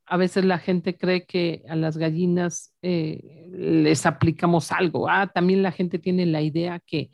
a 0.08 0.18
veces 0.18 0.46
la 0.46 0.60
gente 0.60 0.98
cree 0.98 1.26
que 1.26 1.64
a 1.68 1.76
las 1.76 1.98
gallinas 1.98 2.74
eh, 2.82 3.48
les 3.52 4.06
aplicamos 4.06 4.72
algo. 4.72 5.10
Ah, 5.10 5.28
también 5.28 5.64
la 5.64 5.72
gente 5.72 6.00
tiene 6.00 6.26
la 6.26 6.42
idea 6.42 6.80
que 6.80 7.12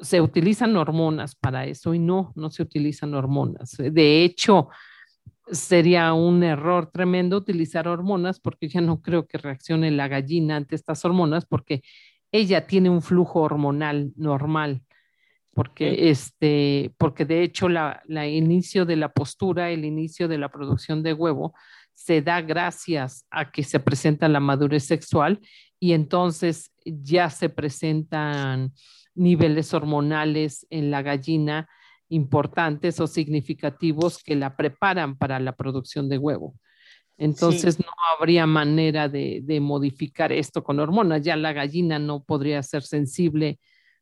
se 0.00 0.20
utilizan 0.20 0.76
hormonas 0.76 1.34
para 1.34 1.66
eso 1.66 1.94
y 1.94 1.98
no, 1.98 2.32
no 2.34 2.50
se 2.50 2.62
utilizan 2.62 3.14
hormonas. 3.14 3.76
De 3.78 4.24
hecho, 4.24 4.68
sería 5.50 6.14
un 6.14 6.42
error 6.42 6.90
tremendo 6.90 7.36
utilizar 7.36 7.86
hormonas 7.86 8.40
porque 8.40 8.68
ya 8.68 8.80
no 8.80 9.02
creo 9.02 9.26
que 9.26 9.38
reaccione 9.38 9.90
la 9.90 10.08
gallina 10.08 10.56
ante 10.56 10.74
estas 10.74 11.04
hormonas 11.04 11.44
porque 11.44 11.82
ella 12.32 12.66
tiene 12.66 12.90
un 12.90 13.02
flujo 13.02 13.40
hormonal 13.40 14.12
normal. 14.16 14.82
Porque, 15.52 16.10
este, 16.10 16.92
porque 16.98 17.24
de 17.24 17.44
hecho 17.44 17.68
la, 17.68 18.02
la 18.06 18.26
inicio 18.26 18.84
de 18.84 18.96
la 18.96 19.12
postura, 19.12 19.70
el 19.70 19.84
inicio 19.84 20.26
de 20.26 20.38
la 20.38 20.48
producción 20.48 21.04
de 21.04 21.12
huevo 21.12 21.54
se 21.94 22.20
da 22.20 22.40
gracias 22.40 23.26
a 23.30 23.50
que 23.50 23.62
se 23.62 23.80
presenta 23.80 24.28
la 24.28 24.40
madurez 24.40 24.84
sexual 24.84 25.40
y 25.80 25.92
entonces 25.92 26.72
ya 26.84 27.30
se 27.30 27.48
presentan 27.48 28.72
niveles 29.14 29.72
hormonales 29.72 30.66
en 30.70 30.90
la 30.90 31.02
gallina 31.02 31.68
importantes 32.08 33.00
o 33.00 33.06
significativos 33.06 34.22
que 34.22 34.36
la 34.36 34.56
preparan 34.56 35.16
para 35.16 35.40
la 35.40 35.52
producción 35.52 36.08
de 36.08 36.18
huevo. 36.18 36.54
Entonces 37.16 37.78
no 37.78 37.86
habría 38.12 38.46
manera 38.46 39.08
de, 39.08 39.58
modificar 39.60 40.32
esto 40.32 40.64
con 40.64 40.80
hormonas. 40.80 41.22
Ya 41.22 41.36
la 41.36 41.52
gallina 41.52 41.98
no 41.98 42.24
podría 42.24 42.62
ser 42.62 42.82
sensible 42.82 43.60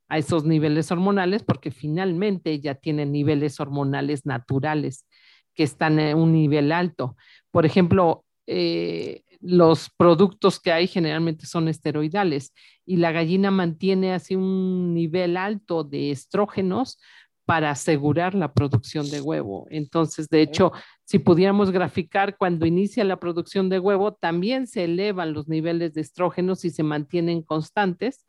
a 0.08 0.18
esos 0.18 0.44
niveles 0.44 0.90
hormonales 0.90 1.42
porque 1.42 1.70
finalmente 1.70 2.58
ya 2.60 2.74
tiene 2.74 3.06
niveles 3.06 3.60
hormonales 3.60 4.26
naturales 4.26 5.06
que 5.54 5.62
están 5.62 5.98
en 5.98 6.16
un 6.16 6.32
nivel 6.32 6.72
alto. 6.72 7.16
Por 7.50 7.66
ejemplo, 7.66 8.24
eh, 8.46 9.22
los 9.40 9.90
productos 9.96 10.60
que 10.60 10.72
hay 10.72 10.86
generalmente 10.86 11.46
son 11.46 11.68
esteroidales 11.68 12.52
y 12.86 12.96
la 12.96 13.12
gallina 13.12 13.50
mantiene 13.50 14.12
así 14.14 14.36
un 14.36 14.94
nivel 14.94 15.36
alto 15.36 15.84
de 15.84 16.10
estrógenos 16.10 16.98
para 17.44 17.70
asegurar 17.70 18.34
la 18.34 18.52
producción 18.52 19.10
de 19.10 19.20
huevo. 19.20 19.66
Entonces, 19.70 20.28
de 20.28 20.42
hecho, 20.42 20.72
si 21.04 21.18
pudiéramos 21.18 21.72
graficar 21.72 22.36
cuando 22.36 22.66
inicia 22.66 23.04
la 23.04 23.18
producción 23.18 23.68
de 23.68 23.80
huevo, 23.80 24.14
también 24.14 24.66
se 24.68 24.84
elevan 24.84 25.32
los 25.32 25.48
niveles 25.48 25.92
de 25.92 26.02
estrógenos 26.02 26.64
y 26.64 26.70
se 26.70 26.84
mantienen 26.84 27.42
constantes 27.42 28.24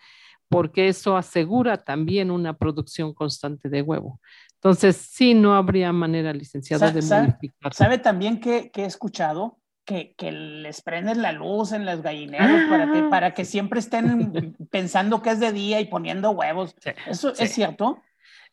porque 0.50 0.88
eso 0.88 1.18
asegura 1.18 1.78
también 1.78 2.32
una 2.32 2.58
producción 2.58 3.14
constante 3.14 3.70
de 3.70 3.82
huevo. 3.82 4.20
Entonces, 4.56 4.96
sí, 4.96 5.34
no 5.34 5.56
habría 5.56 5.92
manera, 5.92 6.32
licenciado, 6.32 6.90
de 6.92 7.02
modificar. 7.02 7.74
¿Sabe 7.74 7.98
también 7.98 8.40
que, 8.40 8.72
he 8.74 8.86
escuchado? 8.86 9.60
Que, 9.84 10.16
les 10.20 10.82
prenden 10.82 11.22
la 11.22 11.34
luz 11.34 11.74
en 11.74 11.86
las 11.86 12.02
gallineros 12.02 12.70
para, 12.70 12.92
que, 12.94 13.04
para 13.04 13.34
que 13.34 13.44
siempre 13.44 13.80
estén 13.80 14.56
pensando 14.72 15.22
que 15.22 15.32
es 15.32 15.40
de 15.42 15.52
día 15.52 15.82
y 15.82 15.86
poniendo 15.86 16.32
huevos. 16.32 16.76
¿Eso 17.08 17.34
es 17.38 17.52
cierto? 17.52 18.02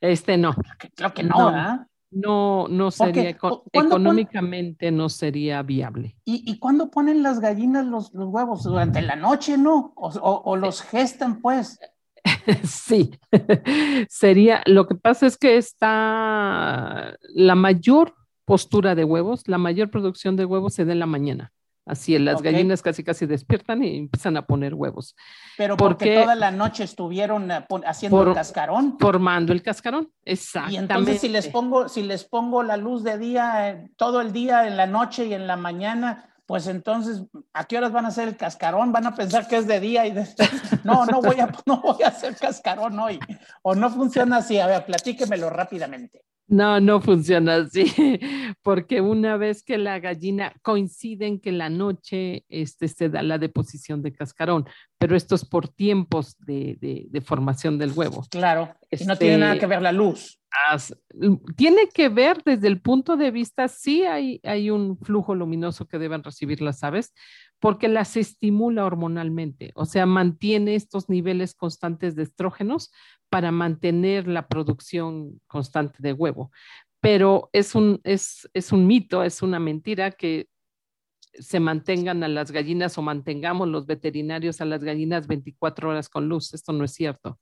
Este 0.00 0.37
no. 0.37 0.54
Creo 0.97 1.14
que 1.14 1.23
no, 1.23 1.47
¿verdad? 1.47 1.87
No, 2.11 2.67
no 2.69 2.90
sería, 2.90 3.31
económicamente 3.73 4.90
no 4.90 5.09
sería 5.09 5.62
viable. 5.62 6.17
¿Y, 6.25 6.43
¿Y 6.50 6.59
cuándo 6.59 6.90
ponen 6.90 7.23
las 7.23 7.38
gallinas 7.38 7.87
los, 7.87 8.11
huevos? 8.12 8.64
¿Durante 8.64 9.00
la 9.00 9.14
noche, 9.14 9.57
no? 9.57 9.93
¿O, 9.97 10.57
los 10.57 10.83
gestan, 10.83 11.40
pues? 11.40 11.79
sí, 12.64 13.12
sería, 14.09 14.62
lo 14.67 14.88
que 14.88 14.97
pasa 14.97 15.26
es 15.26 15.37
que 15.37 15.57
está 15.57 17.17
la 17.35 17.55
mayor 17.55 18.14
postura 18.45 18.97
de 18.97 19.05
huevos, 19.05 19.47
la 19.47 19.59
mayor 19.59 19.90
producción 19.90 20.35
de 20.35 20.45
huevos 20.45 20.75
se 20.75 20.85
da 20.85 20.93
en 20.93 20.99
la 20.99 21.07
mañana. 21.07 21.52
Así 21.90 22.16
las 22.20 22.40
gallinas 22.40 22.82
casi 22.82 23.02
casi 23.02 23.26
despiertan 23.26 23.82
y 23.82 23.99
empiezan 23.99 24.37
a 24.37 24.47
poner 24.47 24.75
huevos. 24.75 25.16
Pero 25.56 25.76
porque, 25.76 26.20
toda 26.20 26.37
la 26.37 26.52
noche 26.52 26.85
estuvieron 26.85 27.50
eh, 27.50 27.66
haciendo 27.85 28.28
el 28.28 28.32
cascarón. 28.32 28.97
Formando 29.00 29.52
el 29.52 29.61
cascarón, 29.61 30.09
exactamente. 30.25 30.75
Y 30.75 30.78
entonces 30.78 31.20
si 31.20 31.28
les 31.28 31.49
pongo, 31.49 31.88
si 31.88 32.04
les 32.04 32.23
pongo 32.23 32.62
la 32.62 32.76
luz 32.76 33.02
de 33.02 33.18
día 33.18 33.70
eh, 33.70 33.90
todo 33.97 34.20
el 34.20 34.32
día, 34.32 34.68
en 34.68 34.76
la 34.76 34.87
noche 34.87 35.26
y 35.26 35.35
en 35.35 35.49
la 35.49 35.56
mañana, 35.56 36.30
pues 36.47 36.68
entonces, 36.68 37.25
¿a 37.54 37.64
qué 37.64 37.78
horas 37.78 37.90
van 37.90 38.04
a 38.04 38.09
hacer 38.09 38.28
el 38.28 38.37
cascarón? 38.37 38.92
Van 38.92 39.09
a 39.09 39.16
pensar 39.16 39.49
que 39.49 39.56
es 39.56 39.66
de 39.66 39.80
día 39.80 40.06
y 40.06 40.12
de... 40.12 40.28
no, 40.85 41.06
no 41.06 41.20
voy 41.20 41.40
a, 41.40 41.50
no 41.66 41.80
voy 41.80 42.04
a 42.04 42.09
hacer 42.09 42.37
cascarón 42.37 42.97
hoy. 43.00 43.18
O 43.62 43.75
no 43.75 43.90
funciona 43.90 44.37
así. 44.37 44.61
A 44.61 44.68
ver, 44.68 44.85
platíquemelo 44.85 45.50
rápidamente. 45.50 46.23
No, 46.50 46.80
no 46.80 47.00
funciona 47.00 47.54
así, 47.54 47.85
porque 48.62 49.00
una 49.00 49.37
vez 49.37 49.62
que 49.62 49.78
la 49.78 50.00
gallina 50.00 50.52
coincide 50.62 51.26
en 51.28 51.38
que 51.38 51.52
la 51.52 51.71
noche 51.71 52.45
este, 52.49 52.88
se 52.88 53.09
da 53.09 53.23
la 53.23 53.38
deposición 53.38 54.02
de 54.02 54.12
cascarón, 54.12 54.66
pero 54.99 55.14
esto 55.14 55.37
es 55.37 55.45
por 55.45 55.69
tiempos 55.69 56.37
de, 56.40 57.23
formación 57.25 57.78
del 57.78 57.92
huevo. 57.92 58.26
Claro, 58.30 58.75
y 58.90 59.04
no 59.04 59.16
tiene 59.16 59.38
nada 59.38 59.52
este, 59.52 59.61
que 59.61 59.66
ver 59.69 59.80
la 59.80 59.92
luz. 59.92 60.40
tiene 61.57 61.88
que 61.95 62.09
ver 62.09 62.42
desde 62.45 62.66
el 62.66 62.80
punto 62.80 63.16
de 63.16 63.30
vista, 63.30 63.69
sí 63.69 64.02
hay, 64.02 64.40
hay 64.42 64.71
un 64.71 64.99
flujo 64.99 65.37
luminoso 65.37 65.87
que 65.87 66.00
deben 66.00 66.25
recibir 66.25 66.62
las 66.62 66.83
aves, 66.83 67.14
porque 67.61 67.87
las 67.87 68.16
estimula 68.16 68.85
hormonalmente, 68.87 69.71
o 69.76 69.85
sea, 69.85 70.04
mantiene 70.04 70.75
estos 70.75 71.09
niveles 71.09 71.54
constantes 71.54 72.16
de 72.16 72.25
estrógenos 72.25 72.90
para 73.30 73.52
mantener 73.52 74.26
la 74.26 74.49
producción 74.49 75.40
constante 75.46 75.99
de 76.00 76.12
huevo. 76.12 76.50
Pero 77.00 77.49
es 77.52 77.75
un, 77.75 78.00
es, 78.04 78.49
un 78.72 78.87
mito, 78.87 79.22
es 79.22 79.40
una 79.40 79.58
mentira 79.58 80.10
que 80.10 80.49
se 81.32 81.60
mantengan 81.60 82.22
a 82.25 82.28
las 82.28 82.50
gallinas 82.50 82.99
o 82.99 83.02
mantengamos 83.02 83.68
los 83.68 83.87
veterinarios 83.87 84.60
a 84.60 84.64
las 84.64 84.82
gallinas 84.84 85.28
24 85.28 85.90
horas 85.90 86.08
con 86.08 86.28
luz. 86.28 86.52
Esto 86.52 86.72
no 86.72 86.84
es 86.84 86.92
cierto, 86.92 87.38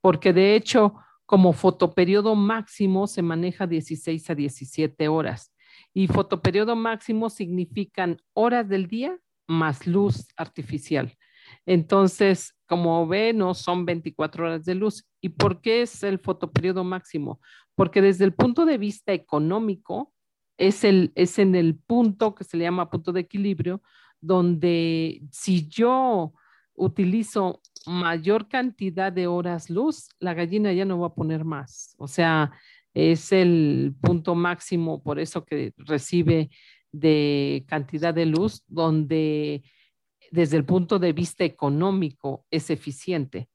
porque 0.00 0.32
de 0.32 0.56
hecho, 0.56 0.94
como 1.26 1.52
fotoperiodo 1.52 2.34
máximo 2.34 3.06
se 3.06 3.22
maneja 3.22 3.66
16 3.66 4.30
a 4.30 4.34
17 4.34 5.08
horas. 5.08 5.54
Y 5.92 6.08
fotoperiodo 6.08 6.74
máximo 6.74 7.30
significan 7.30 8.16
horas 8.32 8.68
del 8.68 8.88
día 8.88 9.18
más 9.46 9.86
luz 9.86 10.28
artificial. 10.36 11.16
Entonces, 11.66 12.56
como 12.66 13.06
ve, 13.06 13.32
no 13.32 13.54
son 13.54 13.84
24 13.84 14.44
horas 14.44 14.64
de 14.64 14.74
luz. 14.74 15.06
¿Y 15.20 15.30
por 15.30 15.60
qué 15.60 15.82
es 15.82 16.02
el 16.02 16.18
fotoperiodo 16.18 16.84
máximo? 16.84 17.40
Porque 17.74 18.02
desde 18.02 18.24
el 18.24 18.32
punto 18.32 18.64
de 18.64 18.78
vista 18.78 19.12
económico, 19.12 20.12
es, 20.56 20.84
el, 20.84 21.12
es 21.14 21.38
en 21.38 21.54
el 21.54 21.76
punto 21.76 22.34
que 22.34 22.44
se 22.44 22.56
le 22.56 22.64
llama 22.64 22.90
punto 22.90 23.12
de 23.12 23.20
equilibrio, 23.20 23.82
donde 24.20 25.22
si 25.30 25.66
yo 25.68 26.34
utilizo 26.74 27.60
mayor 27.86 28.48
cantidad 28.48 29.12
de 29.12 29.26
horas 29.26 29.70
luz, 29.70 30.08
la 30.18 30.34
gallina 30.34 30.72
ya 30.72 30.84
no 30.84 30.98
va 30.98 31.08
a 31.08 31.14
poner 31.14 31.44
más. 31.44 31.94
O 31.98 32.06
sea, 32.06 32.52
es 32.94 33.32
el 33.32 33.94
punto 34.00 34.34
máximo, 34.34 35.02
por 35.02 35.18
eso 35.18 35.44
que 35.44 35.72
recibe 35.78 36.50
de 36.92 37.64
cantidad 37.68 38.12
de 38.12 38.26
luz, 38.26 38.62
donde 38.66 39.62
desde 40.30 40.56
el 40.56 40.64
punto 40.64 40.98
de 40.98 41.12
vista 41.12 41.44
económico 41.44 42.46
es 42.50 42.70
eficiente. 42.70 43.48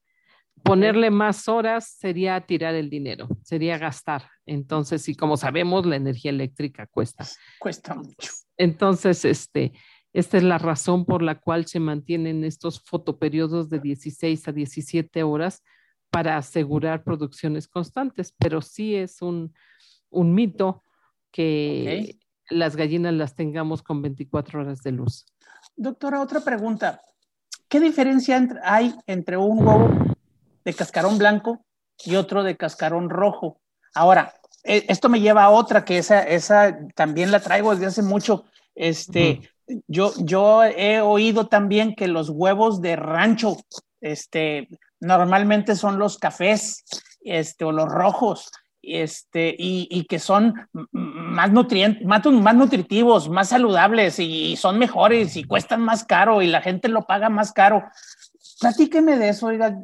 Ponerle 0.62 1.10
más 1.10 1.48
horas 1.48 1.96
sería 1.98 2.40
tirar 2.40 2.74
el 2.74 2.90
dinero, 2.90 3.28
sería 3.42 3.78
gastar. 3.78 4.28
Entonces, 4.46 5.08
y 5.08 5.14
como 5.14 5.36
sabemos, 5.36 5.86
la 5.86 5.96
energía 5.96 6.30
eléctrica 6.30 6.86
cuesta. 6.86 7.26
Cuesta 7.58 7.94
mucho. 7.94 8.32
Entonces, 8.56 9.24
este, 9.24 9.72
esta 10.12 10.38
es 10.38 10.42
la 10.42 10.58
razón 10.58 11.04
por 11.04 11.22
la 11.22 11.38
cual 11.38 11.66
se 11.66 11.78
mantienen 11.78 12.42
estos 12.42 12.80
fotoperiodos 12.80 13.68
de 13.68 13.80
16 13.80 14.48
a 14.48 14.52
17 14.52 15.22
horas 15.22 15.62
para 16.10 16.38
asegurar 16.38 17.04
producciones 17.04 17.68
constantes, 17.68 18.34
pero 18.38 18.62
sí 18.62 18.94
es 18.94 19.20
un, 19.20 19.52
mito 20.10 20.82
que 21.30 22.18
las 22.48 22.76
gallinas 22.76 23.12
las 23.12 23.34
tengamos 23.34 23.82
con 23.82 24.00
24 24.00 24.60
horas 24.60 24.82
de 24.82 24.92
luz. 24.92 25.26
Doctora, 25.76 26.22
otra 26.22 26.40
pregunta. 26.40 27.02
¿Qué 27.68 27.78
diferencia 27.78 28.42
hay 28.62 28.94
entre 29.06 29.36
un 29.36 29.58
huevo 29.66 30.15
de 30.66 30.74
cascarón 30.74 31.16
blanco 31.16 31.64
y 32.04 32.16
otro 32.16 32.42
de 32.42 32.56
cascarón 32.56 33.08
rojo? 33.08 33.60
Ahora, 33.94 34.34
e, 34.64 34.84
esto 34.88 35.08
me 35.08 35.20
lleva 35.20 35.44
a 35.44 35.50
otra 35.50 35.84
que 35.84 35.96
esa, 35.96 36.22
esa 36.22 36.76
también 36.94 37.30
la 37.30 37.40
traigo 37.40 37.70
desde 37.70 37.86
hace 37.86 38.02
mucho. 38.02 38.44
Este, 38.74 39.48
yo, 39.86 40.12
yo 40.18 40.64
he 40.64 41.00
oído 41.00 41.46
también 41.46 41.94
que 41.94 42.08
los 42.08 42.28
huevos 42.28 42.82
de 42.82 42.96
rancho, 42.96 43.56
este, 44.00 44.68
normalmente 45.00 45.76
son 45.76 45.98
los 45.98 46.18
cafés, 46.18 46.84
este, 47.22 47.64
o 47.64 47.72
los 47.72 47.88
rojos 47.88 48.50
este, 48.82 49.54
y, 49.58 50.04
que 50.06 50.18
son 50.18 50.54
más, 50.92 51.50
nutrientes, 51.52 52.04
más, 52.04 52.24
nutritivos, 52.54 53.28
más 53.28 53.48
saludables 53.48 54.18
y 54.18 54.56
son 54.56 54.78
mejores 54.78 55.36
y 55.36 55.44
cuestan 55.44 55.80
más 55.80 56.04
caro 56.04 56.42
y 56.42 56.46
la 56.46 56.60
gente 56.60 56.88
lo 56.88 57.06
paga 57.06 57.28
más 57.28 57.52
caro. 57.52 57.84
Platíqueme 58.60 59.16
de 59.16 59.30
eso, 59.30 59.46
oiga, 59.46 59.76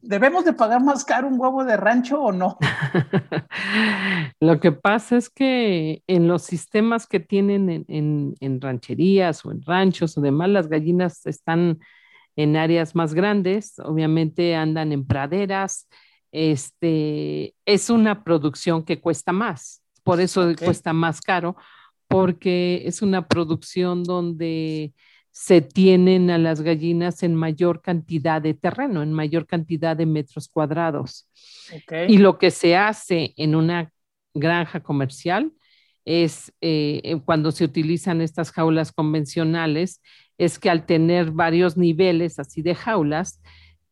¿debemos 0.00 0.44
de 0.44 0.52
pagar 0.52 0.82
más 0.82 1.04
caro 1.04 1.28
un 1.28 1.38
huevo 1.38 1.64
de 1.64 1.76
rancho 1.76 2.20
o 2.20 2.32
no? 2.32 2.58
lo 4.40 4.60
que 4.60 4.72
pasa 4.72 5.16
es 5.16 5.28
que 5.28 6.02
en 6.06 6.28
los 6.28 6.42
sistemas 6.42 7.06
que 7.06 7.20
tienen 7.20 7.84
en, 7.88 8.34
en 8.40 8.60
rancherías 8.60 9.44
o 9.44 9.52
en 9.52 9.62
ranchos 9.62 10.16
o 10.16 10.20
demás, 10.20 10.48
las 10.48 10.68
gallinas 10.68 11.26
están 11.26 11.78
en 12.36 12.56
áreas 12.56 12.94
más 12.94 13.14
grandes, 13.14 13.78
obviamente 13.78 14.56
andan 14.56 14.92
en 14.92 15.06
praderas, 15.06 15.88
este, 16.32 17.54
es 17.64 17.90
una 17.90 18.24
producción 18.24 18.84
que 18.84 19.00
cuesta 19.00 19.32
más, 19.32 19.82
por 20.02 20.20
eso 20.20 20.52
cuesta 20.58 20.92
más 20.92 21.20
caro, 21.20 21.56
porque 22.08 22.82
es 22.86 23.02
una 23.02 23.28
producción 23.28 24.02
donde 24.02 24.92
se 25.36 25.60
tienen 25.60 26.30
a 26.30 26.38
las 26.38 26.60
gallinas 26.60 27.24
en 27.24 27.34
mayor 27.34 27.82
cantidad 27.82 28.40
de 28.40 28.54
terreno, 28.54 29.02
en 29.02 29.12
mayor 29.12 29.48
cantidad 29.48 29.96
de 29.96 30.06
metros 30.06 30.46
cuadrados. 30.46 31.28
Y 32.06 32.18
lo 32.18 32.38
que 32.38 32.52
se 32.52 32.76
hace 32.76 33.34
en 33.36 33.56
una 33.56 33.90
granja 34.32 34.78
comercial 34.78 35.50
es 36.04 36.52
eh, 36.60 37.20
cuando 37.24 37.50
se 37.50 37.64
utilizan 37.64 38.20
estas 38.20 38.52
jaulas 38.52 38.92
convencionales, 38.92 40.00
es 40.38 40.60
que 40.60 40.70
al 40.70 40.86
tener 40.86 41.32
varios 41.32 41.76
niveles 41.76 42.38
así 42.38 42.62
de 42.62 42.76
jaulas, 42.76 43.42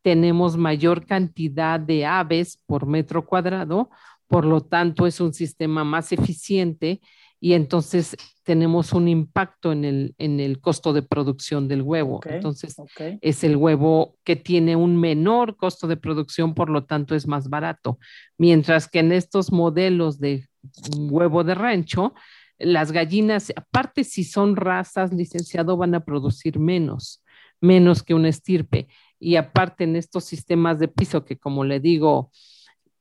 tenemos 0.01 0.55
mayor 0.55 1.05
cantidad 1.05 1.77
de 1.77 2.05
aves 2.05 2.63
por 2.65 2.85
metro 2.85 3.25
cuadrado, 3.25 3.89
por 4.27 4.45
lo 4.45 4.61
tanto 4.61 5.07
es 5.07 5.19
un 5.19 5.33
sistema 5.33 5.83
más 5.83 6.13
eficiente 6.13 7.01
y 7.43 7.55
entonces 7.55 8.15
tenemos 8.43 8.93
un 8.93 9.09
impacto 9.09 9.73
en 9.73 9.83
el, 9.83 10.15
en 10.17 10.39
el 10.39 10.61
costo 10.61 10.93
de 10.93 11.01
producción 11.01 11.67
del 11.67 11.81
huevo. 11.81 12.21
entonces 12.23 12.73
es 13.19 13.43
el 13.43 13.57
huevo 13.57 14.15
que 14.23 14.37
tiene 14.37 14.77
un 14.77 14.95
menor 14.95 15.57
costo 15.57 15.85
de 15.87 15.97
producción, 15.97 16.53
por 16.53 16.69
lo 16.69 16.85
tanto 16.85 17.15
es 17.15 17.27
más 17.27 17.49
barato. 17.49 17.99
Mientras 18.37 18.87
que 18.87 18.99
en 18.99 19.11
estos 19.11 19.51
modelos 19.51 20.21
de 20.21 20.47
huevo 20.97 21.43
de 21.43 21.53
rancho, 21.53 22.13
las 22.59 22.93
gallinas, 22.93 23.51
aparte 23.57 24.05
si 24.05 24.23
son 24.23 24.55
razas, 24.55 25.11
licenciado, 25.11 25.75
van 25.75 25.95
a 25.95 26.05
producir 26.05 26.59
menos, 26.59 27.25
menos 27.59 28.03
que 28.03 28.13
un 28.13 28.25
estirpe 28.25 28.87
y 29.19 29.35
aparte 29.35 29.83
en 29.83 29.97
estos 29.97 30.23
sistemas 30.23 30.79
de 30.79 30.87
piso 30.87 31.25
que 31.25 31.37
como 31.37 31.65
le 31.65 31.81
digo, 31.81 32.31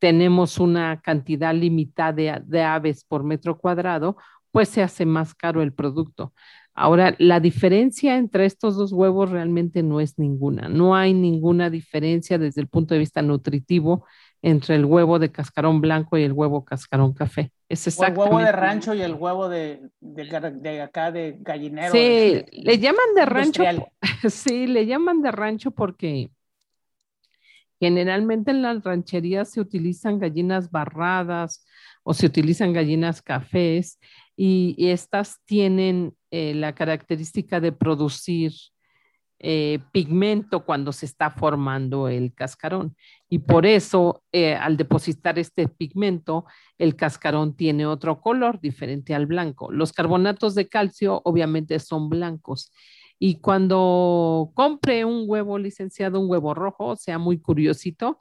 tenemos 0.03 0.59
una 0.59 1.01
cantidad 1.01 1.55
limitada 1.55 2.41
de, 2.45 2.61
aves 2.61 3.05
por 3.05 3.23
metro 3.23 3.57
cuadrado, 3.57 4.17
pues 4.51 4.69
se 4.69 4.83
hace 4.83 5.07
más 5.07 5.33
caro 5.33 5.62
el 5.62 5.73
producto. 5.73 6.33
Ahora, 6.75 7.15
la 7.19 7.38
diferencia 7.38 8.17
entre 8.17 8.47
estos 8.47 8.77
dos 8.77 8.93
huevos 8.93 9.31
realmente 9.31 9.85
no 9.85 10.01
es 10.01 10.19
ninguna. 10.19 10.69
No 10.69 10.97
hay 10.97 11.15
ninguna 11.15 11.71
diferencia 11.71 12.37
desde 12.37 12.61
el 12.62 12.67
punto 12.67 12.95
de 12.95 12.99
vista 12.99 13.23
nutritivo 13.23 14.05
entre 14.43 14.75
el 14.75 14.87
huevo 14.87 15.21
de 15.21 15.31
cascarón 15.31 15.81
blanco 15.81 16.19
y 16.19 16.25
el 16.25 16.33
huevo 16.33 16.65
cascarón 16.65 17.12
café. 17.12 17.53
Es 17.69 17.87
exactamente... 17.87 18.23
el 18.23 18.29
huevo 18.29 18.45
de 18.45 18.53
rancho 18.53 18.95
y 18.95 19.03
el 19.03 19.15
huevo 19.15 19.49
de, 19.49 19.88
de, 20.01 20.81
acá 20.83 21.12
de 21.12 21.37
gallinero. 21.38 21.93
Sí, 21.93 22.45
le 22.51 22.79
llaman 22.81 23.15
de 23.15 23.25
rancho. 23.25 23.62
Sí, 24.29 24.67
le 24.67 24.85
llaman 24.85 25.23
de 25.23 25.31
rancho 25.31 25.71
porque 25.71 26.29
generalmente 27.83 28.53
en 28.53 28.62
las 28.62 28.85
rancherías 28.85 29.51
se 29.51 29.61
utilizan 29.61 30.21
gallinas 30.21 30.71
barradas 30.71 31.66
o 32.05 32.14
se 32.14 32.27
utilizan 32.27 32.73
gallinas 32.73 33.21
cafés 33.21 33.99
y, 34.37 34.77
estas 34.79 35.40
tienen 35.47 36.14
eh, 36.31 36.55
la 36.55 36.77
característica 36.77 37.59
de 37.59 37.73
producir 37.73 38.53
eh, 39.40 39.81
pigmento 39.90 40.64
cuando 40.64 40.92
se 40.92 41.07
está 41.07 41.31
formando 41.31 42.07
el 42.07 42.33
cascarón. 42.33 42.95
Y 43.29 43.40
por 43.40 43.66
eso, 43.66 44.23
eh, 44.31 44.55
al 44.55 44.77
depositar 44.77 45.37
este 45.40 45.66
pigmento, 45.66 46.45
el 46.79 46.95
cascarón 46.95 47.57
tiene 47.57 47.85
otro 47.85 48.21
color 48.21 48.61
diferente 48.61 49.12
al 49.12 49.27
blanco. 49.27 49.73
Los 49.73 49.92
carbonatos 49.92 50.55
de 50.55 50.68
calcio 50.68 51.21
obviamente 51.25 51.81
son 51.81 52.09
blancos. 52.09 52.71
Y 53.24 53.37
cuando 53.37 54.50
compre 54.52 55.04
un 55.04 55.26
huevo 55.28 55.56
licenciado, 55.56 56.18
un 56.18 56.28
huevo 56.28 56.54
rojo, 56.54 56.96
sea 56.96 57.18
muy 57.18 57.38
curiosito, 57.38 58.18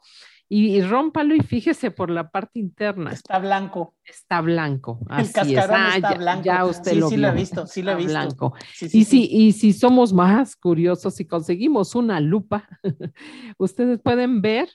y, 0.48 0.80
rómpalo 0.80 1.34
y 1.34 1.40
fíjese 1.40 1.90
por 1.90 2.08
la 2.08 2.30
parte 2.30 2.60
interna. 2.60 3.10
Está 3.10 3.40
blanco. 3.40 3.96
Está 4.04 4.40
blanco. 4.40 5.00
El 5.18 5.32
cascarón 5.32 5.76
ah, 5.76 5.96
está 5.96 6.14
blanco. 6.14 6.44
Ya 6.44 6.64
usted 6.64 6.92
lo 6.94 7.08
sí 7.08 7.16
lo 7.16 7.26
he 7.30 7.32
visto, 7.32 7.66
sí 7.66 7.82
lo 7.82 7.90
he 7.90 7.96
visto. 7.96 8.12
Blanco. 8.12 8.54
y, 8.80 9.04
si, 9.04 9.24
y 9.28 9.50
si 9.50 9.72
somos 9.72 10.12
más 10.12 10.54
curiosos, 10.54 11.16
si 11.16 11.24
conseguimos 11.24 11.96
una 11.96 12.20
lupa, 12.20 12.68
ustedes 13.58 13.98
pueden 13.98 14.40
ver 14.40 14.68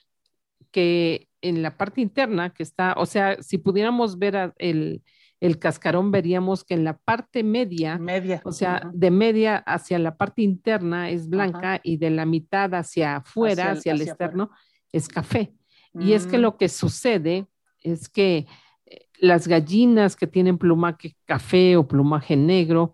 que 0.70 1.30
en 1.40 1.62
la 1.62 1.78
parte 1.78 2.02
interna 2.02 2.50
que 2.50 2.64
está, 2.64 2.92
o 2.98 3.06
sea, 3.06 3.42
si 3.42 3.56
pudiéramos 3.56 4.18
ver 4.18 4.52
el, 4.58 5.02
el 5.40 5.58
cascarón, 5.58 6.10
veríamos 6.10 6.64
que 6.64 6.74
en 6.74 6.84
la 6.84 6.96
parte 6.96 7.44
media, 7.44 7.96
media. 7.98 8.40
o 8.44 8.52
sea, 8.52 8.82
de 8.92 9.10
media 9.10 9.56
hacia 9.58 9.98
la 9.98 10.16
parte 10.16 10.42
interna 10.42 11.10
es 11.10 11.28
blanca 11.28 11.80
y 11.82 11.96
de 11.96 12.10
la 12.10 12.26
mitad 12.26 12.74
hacia 12.74 13.16
afuera, 13.16 13.72
hacia 13.72 13.92
el, 13.92 14.02
externo, 14.02 14.50
es 14.92 15.08
café. 15.08 15.52
Y 15.94 16.12
es 16.12 16.26
que 16.26 16.38
mm. 16.38 16.40
lo 16.40 16.56
que 16.56 16.68
sucede 16.68 17.46
es 17.80 18.08
que 18.08 18.46
eh, 18.86 19.06
las 19.18 19.46
gallinas 19.46 20.16
que 20.16 20.26
tienen 20.26 20.58
plumaje 20.58 21.16
café 21.24 21.76
o 21.76 21.86
plumaje 21.86 22.36
negro 22.36 22.92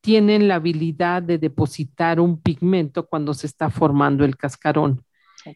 tienen 0.00 0.48
la 0.48 0.56
habilidad 0.56 1.22
de 1.22 1.38
depositar 1.38 2.20
un 2.20 2.40
pigmento 2.40 3.06
cuando 3.06 3.34
se 3.34 3.46
está 3.46 3.70
formando 3.70 4.24
el 4.24 4.36
cascarón. 4.36 5.04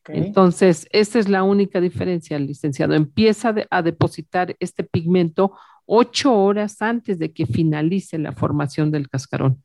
Entonces, 0.08 0.88
esa 0.90 1.18
es 1.18 1.28
la 1.28 1.42
única 1.42 1.80
diferencia, 1.80 2.38
licenciado. 2.38 2.94
Empieza 2.94 3.54
a 3.70 3.82
depositar 3.82 4.56
este 4.58 4.82
pigmento 4.82 5.52
ocho 5.86 6.34
horas 6.36 6.82
antes 6.82 7.18
de 7.18 7.32
que 7.32 7.46
finalice 7.46 8.18
la 8.18 8.32
formación 8.32 8.90
del 8.90 9.08
cascarón. 9.08 9.62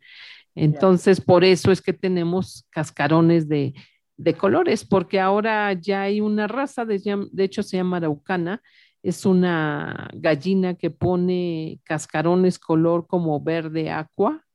Entonces, 0.56 1.22
por 1.22 1.44
eso 1.44 1.72
es 1.72 1.82
que 1.82 1.94
tenemos 1.94 2.68
cascarones 2.72 3.48
de 3.48 3.74
de 4.22 4.36
colores, 4.36 4.86
porque 4.86 5.20
ahora 5.20 5.74
ya 5.74 6.04
hay 6.04 6.22
una 6.22 6.48
raza, 6.48 6.86
de, 6.86 7.28
de 7.32 7.44
hecho 7.44 7.64
se 7.64 7.78
llama 7.78 7.98
araucana, 7.98 8.62
es 9.02 9.26
una 9.26 10.10
gallina 10.14 10.76
que 10.76 10.92
pone 10.92 11.80
cascarones 11.84 12.60
color 12.60 13.08
como 13.08 13.42
verde 13.42 13.90
aqua, 13.90 14.46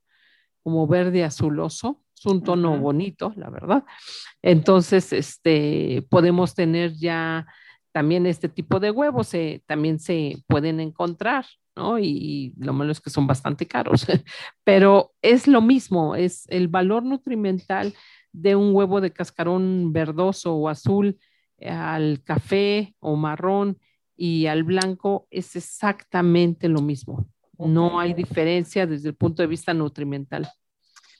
como 0.62 0.86
verde 0.86 1.24
azuloso, 1.24 2.04
es 2.16 2.24
un 2.26 2.44
tono 2.44 2.78
bonito, 2.78 3.32
la 3.36 3.50
verdad. 3.50 3.84
Entonces, 4.40 5.12
este, 5.12 6.06
podemos 6.08 6.54
tener 6.54 6.92
ya 6.94 7.46
también 7.96 8.26
este 8.26 8.50
tipo 8.50 8.78
de 8.78 8.90
huevos, 8.90 9.32
también 9.64 9.98
se 9.98 10.44
pueden 10.48 10.80
encontrar, 10.80 11.46
¿no? 11.74 11.98
Y, 11.98 12.52
lo 12.58 12.74
malo 12.74 12.92
es 12.92 13.00
que 13.00 13.08
son 13.08 13.26
bastante 13.26 13.66
caros, 13.66 14.04
pero 14.64 15.14
es 15.22 15.48
lo 15.48 15.62
mismo, 15.62 16.14
es 16.14 16.44
el 16.50 16.68
valor 16.68 17.04
nutrimental 17.04 17.94
de 18.32 18.54
un 18.54 18.74
huevo 18.74 19.00
de 19.00 19.14
cascarón 19.14 19.94
verdoso 19.94 20.54
o 20.56 20.68
azul 20.68 21.18
eh, 21.56 21.70
al 21.70 22.22
café 22.22 22.94
o 22.98 23.16
marrón 23.16 23.78
y 24.14 24.44
al 24.44 24.62
blanco 24.62 25.26
es 25.30 25.56
exactamente 25.56 26.68
lo 26.68 26.82
mismo. 26.82 27.26
No 27.56 27.98
hay 27.98 28.12
diferencia 28.12 28.86
desde 28.86 29.08
el 29.08 29.14
punto 29.14 29.40
de 29.40 29.48
vista 29.48 29.72
nutrimental. 29.72 30.46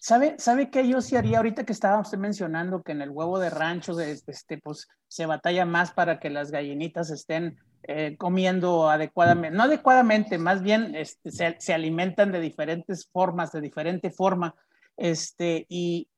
¿Sabe, 0.07 0.37
¿Sabe 0.39 0.71
qué 0.71 0.87
yo 0.87 1.01
sí 1.01 1.17
haría 1.17 1.39
ahorita 1.39 1.65
que 1.65 1.73
estaba 1.73 1.99
usted 1.99 2.17
mencionando 2.17 2.85
que 2.85 2.93
en 2.93 3.03
el 3.03 3.11
huevo 3.11 3.41
de 3.41 3.51
rancho 3.51 3.99
este, 3.99 4.59
pues, 4.59 4.87
se 5.09 5.27
batalla 5.27 5.67
más 5.67 5.91
para 5.91 6.21
que 6.21 6.31
las 6.31 6.53
gallinitas 6.53 7.11
estén 7.11 7.59
eh, 7.83 8.15
comiendo 8.17 8.89
adecuadamente, 8.89 9.57
no 9.57 9.65
adecuadamente, 9.65 10.39
más 10.39 10.63
bien 10.63 10.95
este, 10.95 11.33
se, 11.59 11.75
alimentan 11.75 12.31
de 12.31 12.39
diferentes 12.39 13.09
formas, 13.11 13.51
de 13.51 13.61
diferente 13.61 14.13
forma, 14.13 14.55
este, 14.97 15.67
y, 15.69 16.09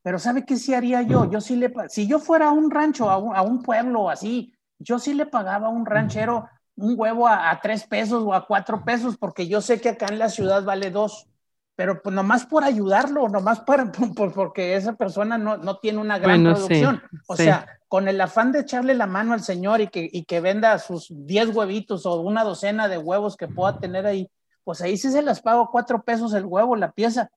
pero 0.00 0.18
¿sabe 0.18 0.46
qué 0.46 0.56
sí 0.56 0.72
haría 0.72 1.02
yo? 1.02 1.30
Yo 1.30 1.42
sí 1.42 1.56
le, 1.56 1.70
si 1.90 2.06
yo 2.06 2.18
fuera 2.18 2.48
a 2.48 2.52
un 2.52 2.70
rancho, 2.70 3.10
a 3.10 3.18
un, 3.18 3.36
a 3.36 3.42
un 3.42 3.62
pueblo 3.62 4.08
así, 4.08 4.54
yo 4.78 4.98
sí 4.98 5.12
le 5.12 5.26
pagaba 5.26 5.66
a 5.66 5.70
un 5.70 5.84
ranchero 5.84 6.48
un 6.76 6.94
huevo 6.96 7.28
a, 7.28 7.60
tres 7.62 7.84
pesos 7.86 8.22
o 8.24 8.32
a 8.32 8.46
cuatro 8.46 8.82
pesos, 8.82 9.18
porque 9.18 9.46
yo 9.46 9.60
sé 9.60 9.78
que 9.78 9.90
acá 9.90 10.06
en 10.08 10.18
la 10.18 10.30
ciudad 10.30 10.64
vale 10.64 10.90
dos, 10.90 11.28
pero 11.76 12.02
pues 12.02 12.14
nomás 12.14 12.46
por 12.46 12.64
ayudarlo, 12.64 13.28
nomás 13.28 13.60
para, 13.60 13.92
por, 14.16 14.32
porque 14.32 14.74
esa 14.74 14.94
persona 14.94 15.38
no, 15.38 15.56
no 15.58 15.78
tiene 15.78 15.98
una 15.98 16.18
gran 16.18 16.42
producción. 16.42 17.02
o 17.28 17.36
sea, 17.36 17.66
con 17.86 18.08
el 18.08 18.20
afán 18.20 18.50
de 18.50 18.60
echarle 18.60 18.94
la 18.94 19.06
mano 19.06 19.34
al 19.34 19.42
señor 19.42 19.80
y 19.80 19.88
que, 19.88 20.08
y 20.10 20.24
que 20.24 20.40
venda 20.40 20.78
sus 20.78 21.06
diez 21.10 21.54
huevitos 21.54 22.04
o 22.06 22.20
una 22.20 22.42
docena 22.42 22.88
de 22.88 22.98
huevos 22.98 23.36
que 23.36 23.46
pueda 23.46 23.78
tener 23.78 24.06
ahí, 24.06 24.28
pues 24.64 24.80
ahí 24.80 24.96
sí 24.96 25.12
se 25.12 25.22
las 25.22 25.40
pago 25.40 25.70
cuatro 25.70 26.02
pesos 26.02 26.34
el 26.34 26.44
huevo, 26.44 26.74
la 26.74 26.90
pieza 26.90 27.30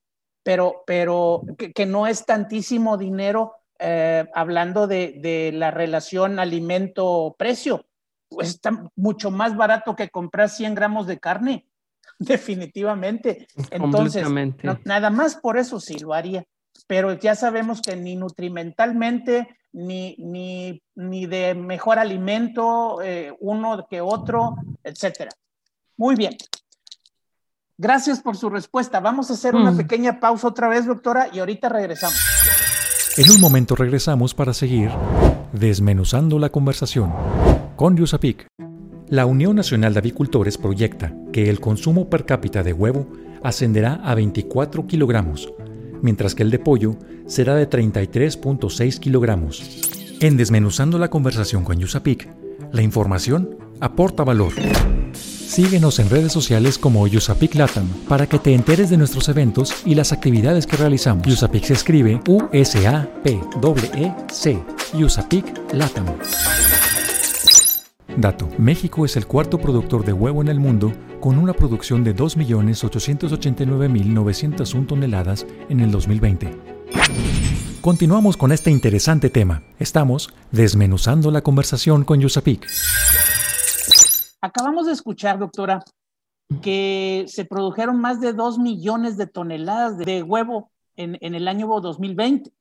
pero, 0.49 0.83
pero 0.87 1.43
que, 1.57 1.85
no 1.85 2.07
es 2.07 2.25
tantísimo 2.25 2.97
dinero 2.97 3.55
eh, 3.77 4.27
hablando 4.33 4.87
de, 4.87 5.51
la 5.53 5.71
relación 5.71 6.39
alimento-precio. 6.39 7.85
Pues 8.29 8.49
está 8.49 8.89
mucho 8.95 9.29
más 9.31 9.55
barato 9.55 9.95
que 9.95 10.09
comprar 10.09 10.49
100 10.49 10.75
gramos 10.75 11.07
de 11.07 11.19
carne, 11.19 11.67
definitivamente. 12.19 13.47
Entonces, 13.71 14.27
nada 14.85 15.09
más 15.09 15.35
por 15.35 15.57
eso 15.57 15.79
sí 15.79 15.97
lo 15.99 16.13
haría. 16.13 16.43
Pero 16.87 17.13
ya 17.13 17.35
sabemos 17.35 17.81
que 17.81 17.95
ni 17.95 18.15
nutrimentalmente, 18.15 19.47
ni, 19.71 20.15
ni, 20.17 20.81
ni 20.95 21.25
de 21.25 21.53
mejor 21.53 21.99
alimento 21.99 23.01
eh, 23.01 23.35
uno 23.39 23.85
que 23.89 24.01
otro, 24.01 24.55
etcétera. 24.83 25.31
Muy 25.97 26.15
bien. 26.15 26.35
Gracias 27.77 28.19
por 28.21 28.35
su 28.35 28.49
respuesta. 28.49 28.99
Vamos 28.99 29.29
a 29.29 29.33
hacer 29.33 29.55
una 29.55 29.71
mm. 29.71 29.77
pequeña 29.77 30.19
pausa 30.19 30.47
otra 30.47 30.67
vez, 30.67 30.85
doctora, 30.85 31.29
y 31.31 31.39
ahorita 31.39 31.69
regresamos. 31.69 32.19
En 33.17 33.31
un 33.31 33.39
momento 33.39 33.75
regresamos 33.75 34.33
para 34.33 34.53
seguir 34.53 34.91
desmenuzando 35.53 36.39
la 36.39 36.49
conversación 36.49 37.13
con 37.75 37.95
Yusapik. 37.95 38.47
La 39.09 39.25
Unión 39.25 39.55
Nacional 39.55 39.93
de 39.93 39.99
Avicultores 39.99 40.59
proyecta 40.59 41.15
que 41.33 41.49
el 41.49 41.59
consumo 41.59 42.11
per 42.11 42.25
cápita 42.25 42.61
de 42.61 42.73
huevo 42.73 43.07
ascenderá 43.41 43.95
a 44.03 44.13
24 44.13 44.85
kilogramos, 44.85 45.51
mientras 46.03 46.35
que 46.35 46.43
el 46.43 46.51
de 46.51 46.59
pollo 46.59 46.95
será 47.25 47.55
de 47.55 47.67
33.6 47.67 48.99
kilogramos. 48.99 49.63
En 50.19 50.37
Desmenuzando 50.37 50.99
la 50.99 51.09
conversación 51.09 51.63
con 51.63 51.79
Yusapik, 51.79 52.29
la 52.71 52.83
información 52.83 53.57
aporta 53.79 54.23
valor. 54.23 54.53
Síguenos 55.13 55.97
en 55.97 56.11
redes 56.11 56.31
sociales 56.31 56.77
como 56.77 57.01
Usapik 57.01 57.55
Latam 57.55 57.87
para 58.07 58.27
que 58.27 58.37
te 58.37 58.53
enteres 58.53 58.91
de 58.91 58.97
nuestros 58.97 59.27
eventos 59.27 59.73
y 59.85 59.95
las 59.95 60.11
actividades 60.11 60.67
que 60.67 60.77
realizamos. 60.77 61.25
Usapik 61.25 61.63
se 61.63 61.73
escribe 61.73 62.21
U-S-A-P-E-C. 62.27 62.59
Usapik 64.93 65.73
Latam. 65.73 66.05
Dato. 68.19 68.49
México 68.57 69.05
es 69.05 69.15
el 69.15 69.27
cuarto 69.27 69.59
productor 69.59 70.03
de 70.03 70.13
huevo 70.13 70.41
en 70.41 70.47
el 70.49 70.59
mundo 70.59 70.91
con 71.21 71.37
una 71.37 71.53
producción 71.53 72.03
de 72.03 72.15
2.889.901 72.15 74.87
toneladas 74.87 75.45
en 75.69 75.79
el 75.79 75.91
2020. 75.91 76.79
Continuamos 77.81 78.35
con 78.35 78.51
este 78.51 78.71
interesante 78.71 79.29
tema. 79.29 79.61
Estamos 79.79 80.33
desmenuzando 80.51 81.31
la 81.31 81.41
conversación 81.41 82.03
con 82.03 82.19
Yusapik. 82.19 82.67
Acabamos 84.41 84.87
de 84.87 84.93
escuchar, 84.93 85.39
doctora, 85.39 85.81
que 86.61 87.23
se 87.27 87.45
produjeron 87.45 88.01
más 88.01 88.19
de 88.19 88.33
dos 88.33 88.59
millones 88.59 89.15
de 89.15 89.27
toneladas 89.27 89.97
de 89.97 90.23
huevo 90.23 90.71
en, 90.97 91.17
el 91.21 91.47
año 91.47 91.67
2020. 91.67 92.51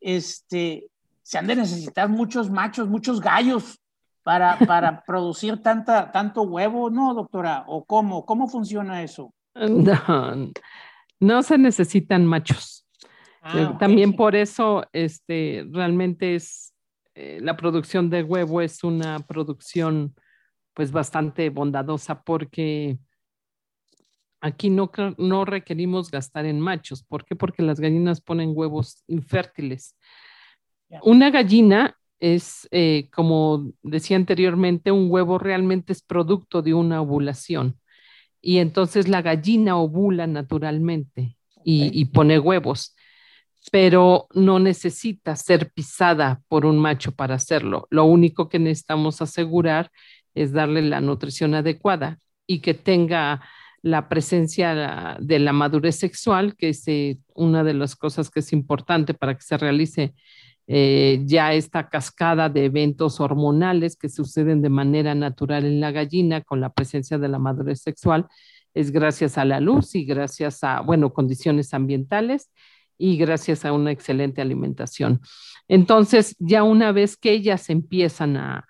Este, 0.00 0.86
se 1.22 1.38
han 1.38 1.46
de 1.46 1.56
necesitar 1.56 2.08
muchos 2.08 2.50
machos, 2.50 2.88
muchos 2.88 3.20
gallos 3.20 3.81
para, 4.22 4.58
para 4.58 5.02
producir 5.04 5.62
tanta, 5.62 6.10
tanto 6.12 6.42
huevo, 6.42 6.90
¿no, 6.90 7.14
doctora? 7.14 7.64
¿O 7.66 7.84
cómo? 7.84 8.24
¿Cómo 8.24 8.48
funciona 8.48 9.02
eso? 9.02 9.34
No, 9.54 10.52
No 11.20 11.42
se 11.42 11.58
necesitan 11.58 12.26
machos. 12.26 12.86
Ah, 13.42 13.58
Eh. 13.58 13.76
También 13.78 14.14
por 14.14 14.36
eso, 14.36 14.84
este, 14.92 15.66
realmente 15.70 16.36
es, 16.36 16.74
eh, 17.14 17.38
la 17.42 17.56
producción 17.56 18.08
de 18.08 18.22
huevo 18.22 18.60
es 18.60 18.84
una 18.84 19.18
producción 19.20 20.14
pues 20.74 20.90
bastante 20.90 21.50
bondadosa 21.50 22.22
porque 22.22 22.98
aquí 24.40 24.70
no, 24.70 24.90
no 25.18 25.44
requerimos 25.44 26.10
gastar 26.10 26.46
en 26.46 26.60
machos. 26.60 27.02
¿Por 27.02 27.24
qué? 27.24 27.36
Porque 27.36 27.62
las 27.62 27.78
gallinas 27.78 28.20
ponen 28.20 28.52
huevos 28.54 29.02
infértiles. 29.06 29.96
Una 31.02 31.30
gallina 31.30 31.96
es, 32.22 32.68
eh, 32.70 33.08
como 33.12 33.72
decía 33.82 34.16
anteriormente, 34.16 34.92
un 34.92 35.10
huevo 35.10 35.38
realmente 35.38 35.92
es 35.92 36.02
producto 36.02 36.62
de 36.62 36.72
una 36.72 37.02
ovulación. 37.02 37.80
Y 38.40 38.58
entonces 38.58 39.08
la 39.08 39.22
gallina 39.22 39.76
ovula 39.76 40.28
naturalmente 40.28 41.36
y, 41.64 42.04
pone 42.06 42.38
huevos, 42.38 42.94
pero 43.72 44.28
no 44.34 44.60
necesita 44.60 45.34
ser 45.34 45.72
pisada 45.72 46.42
por 46.48 46.64
un 46.64 46.78
macho 46.78 47.10
para 47.10 47.34
hacerlo. 47.34 47.88
Lo 47.90 48.04
único 48.04 48.48
que 48.48 48.60
necesitamos 48.60 49.20
asegurar 49.20 49.90
es 50.34 50.52
darle 50.52 50.82
la 50.82 51.00
nutrición 51.00 51.54
adecuada 51.54 52.20
y 52.46 52.60
que 52.60 52.74
tenga 52.74 53.42
la 53.82 54.08
presencia 54.08 55.18
de 55.20 55.38
la 55.40 55.52
madurez 55.52 55.96
sexual, 55.96 56.54
que 56.56 56.68
es 56.68 56.86
eh, 56.86 57.18
una 57.34 57.64
de 57.64 57.74
las 57.74 57.96
cosas 57.96 58.30
que 58.30 58.40
es 58.40 58.52
importante 58.52 59.12
para 59.12 59.34
que 59.34 59.42
se 59.42 59.56
realice 59.56 60.14
eh, 60.66 61.22
ya 61.24 61.52
esta 61.54 61.88
cascada 61.88 62.48
de 62.48 62.66
eventos 62.66 63.20
hormonales 63.20 63.96
que 63.96 64.08
suceden 64.08 64.62
de 64.62 64.68
manera 64.68 65.14
natural 65.14 65.64
en 65.64 65.80
la 65.80 65.90
gallina 65.90 66.40
con 66.42 66.60
la 66.60 66.72
presencia 66.72 67.18
de 67.18 67.28
la 67.28 67.38
madurez 67.38 67.80
sexual, 67.82 68.26
es 68.74 68.90
gracias 68.90 69.38
a 69.38 69.44
la 69.44 69.60
luz 69.60 69.94
y 69.94 70.04
gracias 70.04 70.64
a, 70.64 70.80
bueno, 70.80 71.12
condiciones 71.12 71.74
ambientales 71.74 72.50
y 72.96 73.16
gracias 73.16 73.64
a 73.64 73.72
una 73.72 73.90
excelente 73.90 74.40
alimentación. 74.40 75.20
Entonces, 75.68 76.36
ya 76.38 76.62
una 76.62 76.92
vez 76.92 77.16
que 77.16 77.32
ellas 77.32 77.68
empiezan 77.68 78.36
a, 78.36 78.66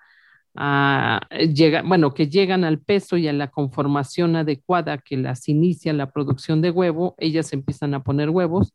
a 0.55 1.21
llegar, 1.53 1.85
bueno, 1.85 2.13
que 2.13 2.27
llegan 2.27 2.63
al 2.63 2.79
peso 2.79 3.17
y 3.17 3.27
a 3.27 3.33
la 3.33 3.49
conformación 3.49 4.35
adecuada 4.35 4.97
que 4.97 5.17
las 5.17 5.49
inicia 5.49 5.93
la 5.93 6.11
producción 6.11 6.61
de 6.61 6.71
huevo, 6.71 7.15
ellas 7.17 7.53
empiezan 7.53 7.93
a 7.93 8.03
poner 8.03 8.29
huevos, 8.29 8.73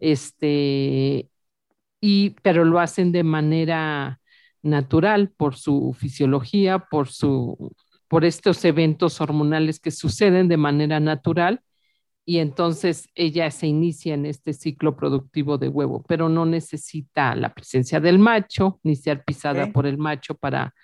este, 0.00 1.28
y, 2.06 2.36
pero 2.42 2.66
lo 2.66 2.80
hacen 2.80 3.12
de 3.12 3.24
manera 3.24 4.20
natural 4.60 5.30
por 5.30 5.56
su 5.56 5.96
fisiología, 5.98 6.78
por 6.78 7.08
su, 7.08 7.74
por 8.08 8.26
estos 8.26 8.62
eventos 8.66 9.22
hormonales 9.22 9.80
que 9.80 9.90
suceden 9.90 10.48
de 10.48 10.58
manera 10.58 11.00
natural 11.00 11.62
y 12.26 12.40
entonces 12.40 13.08
ella 13.14 13.50
se 13.50 13.68
inicia 13.68 14.12
en 14.12 14.26
este 14.26 14.52
ciclo 14.52 14.96
productivo 14.96 15.56
de 15.56 15.68
huevo, 15.68 16.04
pero 16.06 16.28
no 16.28 16.44
necesita 16.44 17.34
la 17.36 17.54
presencia 17.54 18.00
del 18.00 18.18
macho 18.18 18.80
ni 18.82 18.96
ser 18.96 19.24
pisada 19.24 19.72
por 19.72 19.86
el 19.86 19.96
macho 19.96 20.34
para, 20.34 20.74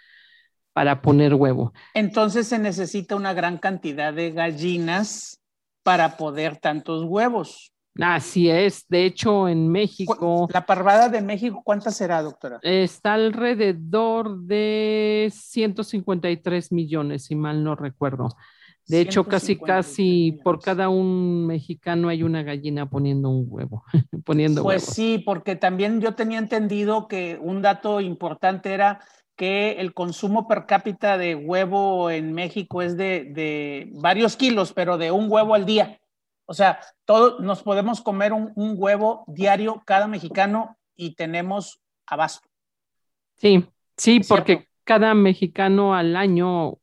para 0.72 1.02
poner 1.02 1.34
huevo. 1.34 1.74
Entonces 1.92 2.46
se 2.46 2.58
necesita 2.58 3.14
una 3.14 3.34
gran 3.34 3.58
cantidad 3.58 4.14
de 4.14 4.30
gallinas 4.30 5.38
para 5.82 6.16
poder 6.16 6.56
tantos 6.56 7.04
huevos. 7.04 7.74
Así 7.98 8.48
es, 8.48 8.86
de 8.88 9.04
hecho 9.04 9.48
en 9.48 9.68
México 9.68 10.48
La 10.52 10.64
parvada 10.64 11.08
de 11.08 11.20
México, 11.20 11.60
¿cuánta 11.64 11.90
será, 11.90 12.22
doctora? 12.22 12.58
está 12.62 13.14
alrededor 13.14 14.38
de 14.42 15.30
153 15.34 16.72
millones, 16.72 17.24
si 17.24 17.34
mal 17.34 17.62
no 17.64 17.74
recuerdo. 17.74 18.28
De 18.86 19.00
hecho, 19.00 19.24
casi, 19.24 19.54
153 19.56 19.66
casi 19.66 20.40
por 20.42 20.60
cada 20.60 20.88
un 20.88 21.46
mexicano 21.46 22.08
hay 22.08 22.22
una 22.22 22.42
gallina 22.42 22.88
poniendo 22.90 23.28
un 23.28 23.46
huevo, 23.48 23.84
poniendo 24.24 24.62
Pues 24.62 24.82
huevos. 24.82 24.94
sí, 24.94 25.18
porque 25.24 25.54
también 25.56 26.00
yo 26.00 26.14
tenía 26.14 26.38
entendido 26.38 27.06
que 27.06 27.38
un 27.40 27.62
dato 27.62 28.00
importante 28.00 28.72
era 28.72 29.00
que 29.36 29.72
el 29.80 29.94
consumo 29.94 30.48
per 30.48 30.66
cápita 30.66 31.18
de 31.18 31.34
huevo 31.34 32.10
en 32.10 32.32
México 32.32 32.82
es 32.82 32.96
de, 32.96 33.24
de 33.32 33.90
varios 33.94 34.36
kilos, 34.36 34.72
pero 34.72 34.98
de 34.98 35.10
un 35.12 35.30
huevo 35.30 35.54
al 35.54 35.66
día. 35.66 36.00
O 36.50 36.52
sea, 36.54 36.80
todos 37.04 37.38
nos 37.38 37.62
podemos 37.62 38.00
comer 38.00 38.32
un, 38.32 38.50
un 38.56 38.74
huevo 38.76 39.22
diario 39.28 39.84
cada 39.86 40.08
mexicano 40.08 40.76
y 40.96 41.14
tenemos 41.14 41.80
abasto. 42.04 42.48
Sí, 43.36 43.64
sí, 43.96 44.18
porque 44.28 44.54
cierto. 44.54 44.70
cada 44.82 45.14
mexicano 45.14 45.94
al 45.94 46.16
año 46.16 46.78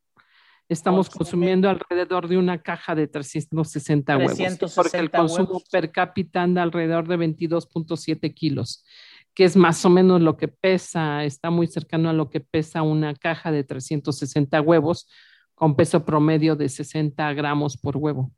estamos 0.69 1.09
Consume. 1.09 1.17
consumiendo 1.17 1.69
alrededor 1.69 2.29
de 2.29 2.37
una 2.37 2.61
caja 2.61 2.95
de 2.95 3.07
360 3.09 4.15
huevos, 4.17 4.31
porque 4.73 4.99
el 4.99 5.11
360 5.11 5.17
consumo 5.17 5.47
huevos. 5.49 5.69
per 5.69 5.91
cápita 5.91 6.43
anda 6.43 6.63
alrededor 6.63 7.05
de 7.09 7.17
22.7 7.17 8.33
kilos, 8.33 8.85
que 9.33 9.43
es 9.43 9.57
más 9.57 9.83
o 9.83 9.89
menos 9.89 10.21
lo 10.21 10.37
que 10.37 10.47
pesa, 10.47 11.25
está 11.25 11.49
muy 11.49 11.67
cercano 11.67 12.09
a 12.09 12.13
lo 12.13 12.29
que 12.29 12.39
pesa 12.39 12.83
una 12.83 13.13
caja 13.15 13.51
de 13.51 13.65
360 13.65 14.61
huevos 14.61 15.09
con 15.55 15.75
peso 15.75 16.05
promedio 16.05 16.55
de 16.55 16.69
60 16.69 17.33
gramos 17.33 17.75
por 17.75 17.97
huevo. 17.97 18.31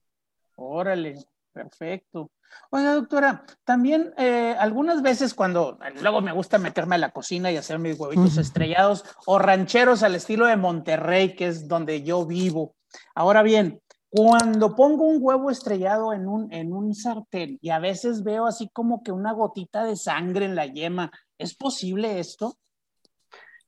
Órale, 0.62 1.16
perfecto. 1.54 2.32
Oiga, 2.70 2.94
doctora, 2.94 3.46
también 3.64 4.14
eh, 4.18 4.56
algunas 4.60 5.02
veces 5.02 5.34
cuando 5.34 5.80
luego 6.02 6.22
me 6.22 6.34
gusta 6.34 6.58
meterme 6.58 6.96
a 6.96 7.00
la 7.00 7.12
cocina 7.12 7.50
y 7.50 7.56
hacer 7.56 7.80
mis 7.80 7.98
huevitos 7.98 8.38
estrellados 8.38 9.06
o 9.26 9.40
rancheros 9.40 10.04
al 10.04 10.16
estilo 10.16 10.48
de 10.48 10.58
Monterrey, 10.58 11.34
que 11.36 11.48
es 11.48 11.68
donde 11.70 12.04
yo 12.04 12.26
vivo. 12.26 12.76
Ahora 13.16 13.42
bien, 13.42 13.82
cuando 14.10 14.76
pongo 14.76 15.06
un 15.06 15.20
huevo 15.22 15.50
estrellado 15.50 16.12
en 16.12 16.28
un, 16.28 16.52
en 16.52 16.74
un 16.74 16.94
sartén 16.94 17.58
y 17.62 17.70
a 17.70 17.80
veces 17.80 18.24
veo 18.24 18.46
así 18.46 18.70
como 18.74 19.02
que 19.02 19.14
una 19.14 19.32
gotita 19.32 19.86
de 19.86 19.96
sangre 19.96 20.44
en 20.44 20.56
la 20.56 20.66
yema, 20.66 21.10
¿es 21.38 21.56
posible 21.56 22.20
esto? 22.20 22.58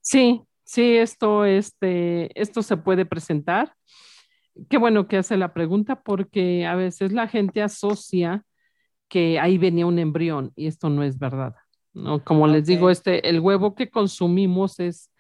Sí, 0.02 0.42
sí, 0.66 0.98
esto, 0.98 1.46
este, 1.46 2.38
esto 2.40 2.62
se 2.64 2.76
puede 2.76 3.06
presentar. 3.06 3.74
Qué 4.70 4.78
bueno 4.78 5.08
que 5.08 5.18
hace 5.18 5.38
la 5.38 5.54
pregunta 5.54 6.02
porque 6.02 6.66
a 6.66 6.76
veces 6.76 7.12
la 7.12 7.28
gente 7.28 7.62
asocia 7.62 8.44
que 9.08 9.40
ahí 9.40 9.58
venía 9.58 9.86
un 9.86 10.00
embrión 10.00 10.52
y 10.56 10.68
esto 10.68 10.90
no 10.90 11.04
es 11.04 11.20
verdad. 11.20 11.56
¿no? 11.94 12.24
Como 12.24 12.48
les 12.48 12.66
digo, 12.66 12.90
este, 12.90 13.28
el 13.28 13.40
huevo 13.40 13.76
que 13.76 13.90
consumimos 13.90 14.80
es, 14.80 15.12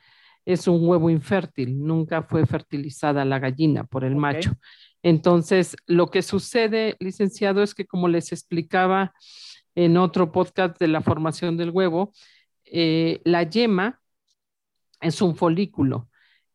es 0.46 0.68
un 0.68 0.88
huevo 0.88 1.10
infértil, 1.10 1.84
nunca 1.84 2.24
fue 2.24 2.46
fertilizada 2.46 3.26
la 3.26 3.40
gallina 3.40 3.84
por 3.84 4.04
el 4.04 4.16
macho. 4.16 4.54
Entonces, 5.04 5.76
lo 5.88 6.10
que 6.10 6.22
sucede, 6.22 6.96
licenciado, 7.00 7.64
es 7.64 7.74
que 7.74 7.86
como 7.86 8.08
les 8.08 8.32
explicaba 8.32 9.14
en 9.76 9.98
otro 9.98 10.32
podcast 10.32 10.80
de 10.80 10.88
la 10.88 11.02
formación 11.02 11.58
del 11.58 11.72
huevo, 11.72 12.14
eh, 12.66 13.20
la 13.24 13.44
yema 13.44 14.00
es 15.02 15.22
un 15.22 15.36
folículo 15.36 16.10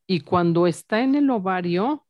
y 0.06 0.20
cuando 0.20 0.66
está 0.66 1.02
en 1.02 1.16
el 1.16 1.28
ovario, 1.30 2.05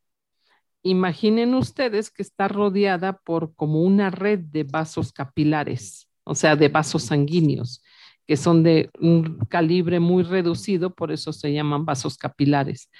imaginen 0.87 1.55
ustedes 1.55 2.11
que 2.11 2.23
está 2.23 2.49
rodeada 2.49 3.19
por 3.19 3.55
como 3.55 3.83
una 3.83 4.11
red 4.11 4.39
de 4.39 4.65
vasos 4.65 5.13
capilares, 5.13 6.09
o 6.25 6.35
sea, 6.35 6.57
de 6.57 6.69
vasos 6.69 7.05
sanguíneos, 7.05 7.83
que 8.27 8.37
son 8.37 8.63
de 8.63 8.91
un 9.01 9.39
calibre 9.49 10.01
muy 10.01 10.23
reducido, 10.23 10.95
por 10.95 11.13
eso 11.13 11.33
se 11.33 11.53
llaman 11.53 11.85
vasos 11.85 12.17
capilares. 12.17 12.91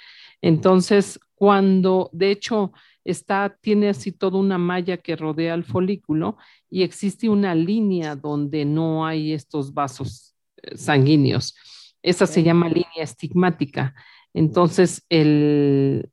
Entonces, 0.41 1.19
cuando, 1.35 2.09
de 2.13 2.31
hecho, 2.31 2.71
está, 3.03 3.57
tiene 3.61 3.89
así 3.89 4.11
toda 4.11 4.37
una 4.37 4.57
malla 4.57 4.97
que 4.97 5.15
rodea 5.15 5.53
el 5.53 5.63
folículo 5.63 6.37
y 6.69 6.83
existe 6.83 7.29
una 7.29 7.55
línea 7.55 8.15
donde 8.15 8.65
no 8.65 9.05
hay 9.05 9.33
estos 9.33 9.73
vasos 9.73 10.35
eh, 10.61 10.77
sanguíneos. 10.77 11.55
Esa 12.01 12.27
se 12.27 12.43
llama 12.43 12.69
línea 12.69 13.03
estigmática. 13.03 13.95
Entonces, 14.33 15.03
el, 15.09 16.09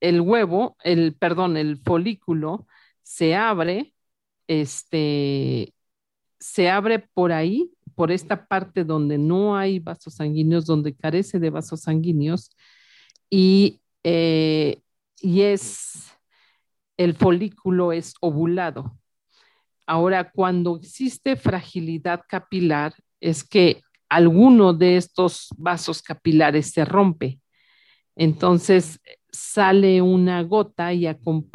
el 0.00 0.20
huevo, 0.20 0.76
el, 0.84 1.14
perdón, 1.14 1.56
el 1.56 1.78
folículo 1.78 2.66
se 3.02 3.34
abre, 3.34 3.94
este, 4.46 5.74
se 6.38 6.70
abre 6.70 7.00
por 7.00 7.32
ahí, 7.32 7.72
por 7.94 8.12
esta 8.12 8.46
parte 8.46 8.84
donde 8.84 9.18
no 9.18 9.56
hay 9.56 9.78
vasos 9.78 10.14
sanguíneos, 10.16 10.66
donde 10.66 10.94
carece 10.94 11.38
de 11.38 11.50
vasos 11.50 11.82
sanguíneos, 11.82 12.50
y, 13.30 13.80
eh, 14.04 14.80
y 15.20 15.42
es, 15.42 16.12
el 16.96 17.14
folículo 17.14 17.92
es 17.92 18.14
ovulado. 18.20 18.98
Ahora, 19.86 20.30
cuando 20.30 20.76
existe 20.76 21.36
fragilidad 21.36 22.22
capilar, 22.28 22.94
es 23.20 23.44
que 23.44 23.82
alguno 24.08 24.72
de 24.74 24.96
estos 24.96 25.48
vasos 25.56 26.02
capilares 26.02 26.72
se 26.72 26.84
rompe. 26.84 27.40
Entonces 28.16 29.00
sale 29.36 30.02
una 30.02 30.42
gota 30.42 30.92
y 30.92 31.06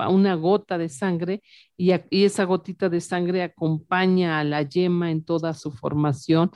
una 0.09 0.35
gota 0.35 0.77
de 0.77 0.89
sangre 0.89 1.41
y 1.77 1.91
esa 2.23 2.43
gotita 2.45 2.89
de 2.89 3.01
sangre 3.01 3.43
acompaña 3.43 4.39
a 4.39 4.43
la 4.43 4.61
yema 4.61 5.11
en 5.11 5.23
toda 5.23 5.53
su 5.53 5.71
formación 5.71 6.51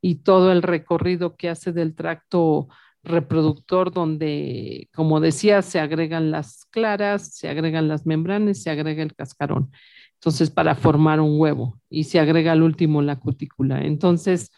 y 0.00 0.16
todo 0.16 0.52
el 0.52 0.62
recorrido 0.62 1.36
que 1.36 1.48
hace 1.48 1.72
del 1.72 1.94
tracto 1.94 2.68
reproductor 3.02 3.92
donde, 3.92 4.88
como 4.94 5.20
decía, 5.20 5.62
se 5.62 5.80
agregan 5.80 6.30
las 6.30 6.64
claras, 6.70 7.34
se 7.34 7.48
agregan 7.48 7.88
las 7.88 8.06
membranas, 8.06 8.62
se 8.62 8.70
agrega 8.70 9.02
el 9.02 9.14
cascarón. 9.14 9.70
entonces 10.14 10.50
para 10.50 10.74
formar 10.74 11.20
un 11.20 11.40
huevo 11.40 11.80
y 11.88 12.04
se 12.04 12.20
agrega 12.20 12.52
al 12.52 12.62
último 12.62 13.02
la 13.02 13.16
cutícula. 13.16 13.82
Entonces 13.84 14.50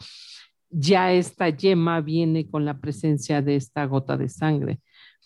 ya 0.71 1.13
esta 1.13 1.51
yema 1.51 2.01
viene 2.01 2.49
con 2.49 2.65
la 2.65 2.81
presencia 2.81 3.43
de 3.43 3.57
esta 3.57 3.85
gota 3.87 4.17
de 4.17 4.29
sangre, 4.29 4.81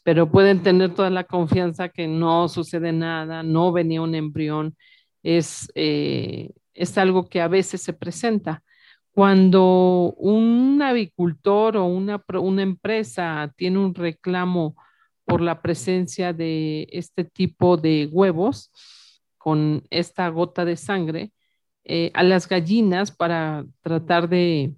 pero 0.07 0.31
pueden 0.31 0.63
tener 0.63 0.95
toda 0.95 1.11
la 1.11 1.25
confianza 1.25 1.89
que 1.89 2.07
no 2.07 2.49
sucede 2.49 2.93
nada, 2.93 3.43
no 3.43 3.73
venía 3.73 4.03
un 4.03 4.15
embrión, 4.15 4.77
es, 5.25 5.69
eh, 5.75 6.53
es 6.75 6.97
algo 6.97 7.29
que 7.29 7.41
a 7.41 7.49
veces 7.49 7.83
se 7.83 7.93
presenta. 7.93 8.63
Cuando 9.11 10.15
un 10.17 10.81
avicultor 10.81 11.77
o 11.77 11.87
una, 11.87 12.23
una 12.41 12.63
empresa 12.63 13.53
tiene 13.57 13.79
un 13.81 13.97
reclamo 13.97 14.77
por 15.25 15.41
la 15.41 15.61
presencia 15.61 16.33
de 16.33 16.87
este 16.93 17.25
tipo 17.25 17.77
de 17.77 18.09
huevos 18.13 18.71
con 19.39 19.83
esta 19.91 20.29
gota 20.29 20.65
de 20.65 20.77
sangre, 20.77 21.33
eh, 21.83 22.13
a 22.15 22.23
las 22.23 22.49
gallinas 22.49 23.11
para 23.11 23.67
tratar 23.83 24.29
de 24.29 24.73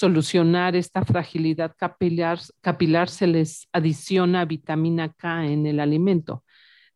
solucionar 0.00 0.76
esta 0.76 1.04
fragilidad 1.04 1.74
capilar, 1.76 2.38
capilar 2.62 3.10
se 3.10 3.26
les 3.26 3.68
adiciona 3.70 4.46
vitamina 4.46 5.12
K 5.12 5.44
en 5.46 5.66
el 5.66 5.78
alimento. 5.78 6.42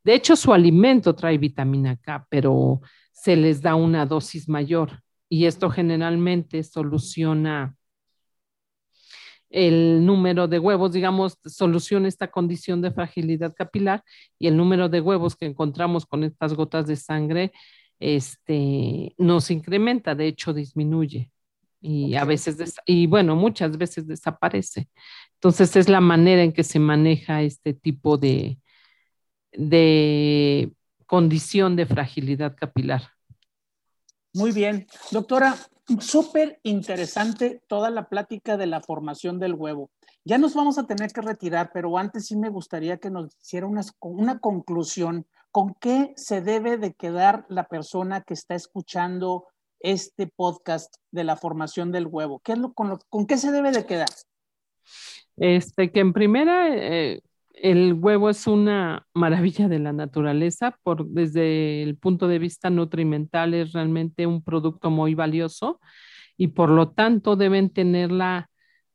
De 0.03 0.15
hecho, 0.15 0.37
su 0.37 0.55
alimento 0.55 1.15
trae 1.15 1.37
vitamina 1.37 1.97
K, 1.97 2.27
pero 2.31 2.81
se 3.13 3.37
les 3.37 3.61
da 3.61 3.75
una 3.75 4.07
dosis 4.07 4.49
mayor 4.49 5.03
y 5.29 5.45
esto 5.45 5.69
generalmente 5.69 6.63
soluciona 6.63 7.77
el 9.51 10.05
número 10.07 10.49
de 10.49 10.59
huevos, 10.59 10.93
digamos, 10.93 11.39
soluciona 11.45 12.09
esta 12.09 12.31
condición 12.31 12.81
de 12.81 12.91
fragilidad 12.91 13.55
capilar 13.55 14.03
y 14.39 14.47
el 14.47 14.57
número 14.57 14.89
de 14.89 15.03
huevos 15.03 15.37
que 15.37 15.45
encontramos 15.45 16.07
con 16.07 16.25
estas 16.25 16.55
gotas 16.55 16.87
de 16.87 16.97
sangre 16.97 17.53
este, 18.01 19.15
nos 19.19 19.51
incrementa, 19.51 20.15
de 20.15 20.27
hecho 20.27 20.55
disminuye 20.55 21.31
y 21.87 22.15
a 22.15 22.25
veces, 22.25 22.77
y 22.87 23.07
bueno, 23.07 23.37
muchas 23.37 23.77
veces 23.77 24.07
desaparece. 24.07 24.89
Entonces 25.35 25.77
es 25.77 25.91
la 25.91 26.01
manera 26.01 26.43
en 26.43 26.55
que 26.55 26.65
se 26.65 26.79
maneja 26.79 27.43
este 27.43 27.75
tipo 27.75 28.17
de, 28.17 28.59
de 29.53 30.73
condición 31.05 31.77
de 31.77 31.85
fragilidad 31.85 32.57
capilar. 32.57 33.03
Muy 34.33 34.53
bien. 34.53 34.87
Doctora, 35.11 35.57
súper 36.01 36.59
interesante 36.63 37.63
toda 37.69 37.91
la 37.91 38.09
plática 38.09 38.57
de 38.57 38.67
la 38.67 38.81
formación 38.81 39.39
del 39.39 39.53
huevo. 39.53 39.91
Ya 40.25 40.39
nos 40.39 40.55
vamos 40.55 40.79
a 40.79 40.87
tener 40.87 41.13
que 41.13 41.21
retirar, 41.21 41.71
pero 41.75 41.99
antes 41.99 42.29
sí 42.29 42.37
me 42.37 42.49
gustaría 42.49 42.97
que 42.97 43.11
nos 43.11 43.37
hiciera 43.43 43.67
una, 43.67 43.83
una 44.01 44.39
conclusión. 44.39 45.27
¿Con 45.51 45.75
qué 45.75 46.15
se 46.17 46.41
debe 46.41 46.79
de 46.79 46.95
quedar 46.95 47.45
la 47.51 47.69
persona 47.69 48.23
que 48.23 48.33
está 48.33 48.55
escuchando 48.55 49.49
este 49.85 50.27
podcast 50.27 50.97
de 51.13 51.25
la 51.25 51.37
formación 51.37 51.93
del 51.93 52.07
huevo? 52.07 52.41
¿Qué 52.43 52.53
es 52.53 52.59
lo, 52.59 52.73
con, 52.73 52.99
¿Con 53.09 53.27
qué 53.27 53.37
se 53.37 53.53
debe 53.53 53.71
de 53.71 53.85
quedar? 53.85 54.09
Este, 55.37 55.93
que 55.93 56.01
en 56.01 56.13
primera, 56.13 56.75
eh, 56.75 57.21
el 57.55 57.93
huevo 57.93 58.31
es 58.31 58.47
una 58.47 59.07
maravilla 59.15 59.69
de 59.69 59.79
la 59.79 59.93
naturaleza, 59.93 60.79
por, 60.83 61.07
desde 61.07 61.83
el 61.83 61.97
punto 61.97 62.29
de 62.29 62.39
vista 62.39 62.71
nutrimental 62.71 63.55
es 63.55 63.73
realmente 63.73 64.27
un 64.27 64.43
producto 64.43 64.91
muy 64.91 65.15
valioso 65.15 65.81
y 66.37 66.49
por 66.49 66.71
lo 66.71 66.91
tanto 66.91 67.37
deben 67.37 67.71
tener 67.71 68.11
la 68.11 68.51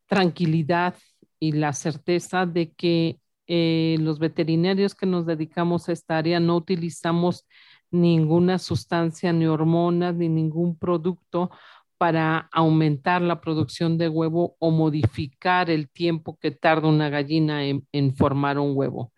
tranquilidad 0.08 0.96
y 1.40 1.54
la 1.54 1.74
certeza 1.74 2.46
de 2.46 2.72
que 2.74 3.20
eh, 3.48 3.98
los 4.00 4.20
veterinarios 4.20 4.96
que 4.96 5.06
nos 5.06 5.26
dedicamos 5.26 5.88
a 5.88 5.94
esta 5.94 6.18
área 6.18 6.40
no 6.40 6.56
utilizamos 6.56 7.48
ninguna 7.92 8.60
sustancia, 8.60 9.34
ni 9.34 9.46
hormonas, 9.46 10.16
ni 10.16 10.30
ningún 10.30 10.78
producto 10.78 11.52
para 11.98 12.50
aumentar 12.54 13.22
la 13.22 13.42
producción 13.42 13.98
de 13.98 14.08
huevo 14.08 14.56
o 14.60 14.72
modificar 14.72 15.70
el 15.70 15.90
tiempo 15.90 16.38
que 16.40 16.52
tarda 16.52 16.88
una 16.88 17.10
gallina 17.10 17.66
en, 17.66 18.16
formar 18.16 18.58
un 18.58 18.72
huevo. 18.76 19.12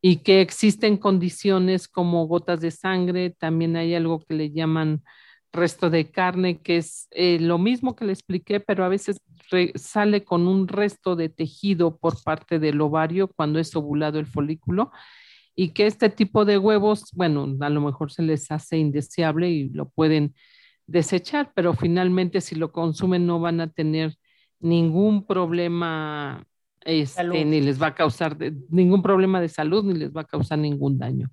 Y 0.00 0.18
que 0.18 0.40
existen 0.40 0.96
condiciones 0.96 1.88
como 1.88 2.26
gotas 2.26 2.60
de 2.60 2.70
sangre, 2.70 3.30
también 3.30 3.76
hay 3.76 3.94
algo 3.94 4.20
que 4.20 4.34
le 4.34 4.50
llaman 4.52 5.02
resto 5.52 5.90
de 5.90 6.10
carne, 6.12 6.62
que 6.62 6.76
es 6.76 7.08
eh, 7.10 7.38
lo 7.40 7.58
mismo 7.58 7.96
que 7.96 8.04
le 8.04 8.12
expliqué, 8.12 8.60
pero 8.60 8.84
a 8.84 8.88
veces 8.88 9.20
sale 9.74 10.24
con 10.24 10.46
un 10.46 10.68
resto 10.68 11.16
de 11.16 11.28
tejido 11.28 11.96
por 11.98 12.22
parte 12.22 12.60
del 12.60 12.80
ovario 12.80 13.28
cuando 13.28 13.58
es 13.58 13.74
ovulado 13.74 14.20
el 14.20 14.26
folículo 14.26 14.92
y 15.60 15.74
que 15.74 15.86
este 15.86 16.08
tipo 16.08 16.46
de 16.46 16.56
huevos, 16.56 17.10
bueno, 17.12 17.46
a 17.60 17.68
lo 17.68 17.82
mejor 17.82 18.10
se 18.10 18.22
les 18.22 18.50
hace 18.50 18.78
indeseable 18.78 19.50
y 19.50 19.68
lo 19.68 19.90
pueden 19.90 20.34
desechar, 20.86 21.52
pero 21.54 21.74
finalmente 21.74 22.40
si 22.40 22.54
lo 22.54 22.72
consumen 22.72 23.26
no 23.26 23.40
van 23.40 23.60
a 23.60 23.70
tener 23.70 24.16
ningún 24.58 25.26
problema, 25.26 26.46
este, 26.80 27.44
ni 27.44 27.60
les 27.60 27.80
va 27.80 27.88
a 27.88 27.94
causar 27.94 28.38
ningún 28.70 29.02
problema 29.02 29.38
de 29.38 29.50
salud, 29.50 29.84
ni 29.84 29.98
les 29.98 30.10
va 30.16 30.22
a 30.22 30.26
causar 30.26 30.58
ningún 30.58 30.98
daño. 30.98 31.30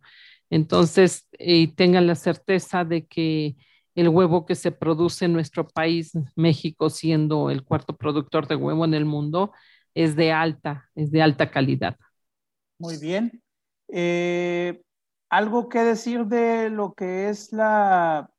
Entonces, 0.50 1.30
y 1.40 1.68
tengan 1.68 2.06
la 2.06 2.16
certeza 2.16 2.84
de 2.84 3.06
que 3.06 3.56
el 3.96 4.10
huevo 4.10 4.46
que 4.46 4.56
se 4.56 4.74
produce 4.74 5.24
en 5.24 5.32
nuestro 5.32 5.70
país, 5.70 6.12
México 6.36 6.90
siendo 6.90 7.50
el 7.50 7.64
cuarto 7.64 7.96
productor 7.96 8.46
de 8.50 8.58
huevo 8.58 8.84
en 8.84 8.94
el 8.94 9.06
mundo, 9.06 9.54
es 9.96 10.18
de 10.18 10.34
alta, 10.34 10.90
es 10.96 11.12
de 11.12 11.22
alta 11.22 11.50
calidad. 11.50 11.96
Muy 12.78 12.98
bien. 12.98 13.42
Eh, 13.90 14.82
algo 15.30 15.70
que 15.70 15.84
decir 15.84 16.26
de 16.26 16.70
lo 16.70 16.94
que 16.94 17.30
es 17.30 17.52
la 17.52 18.30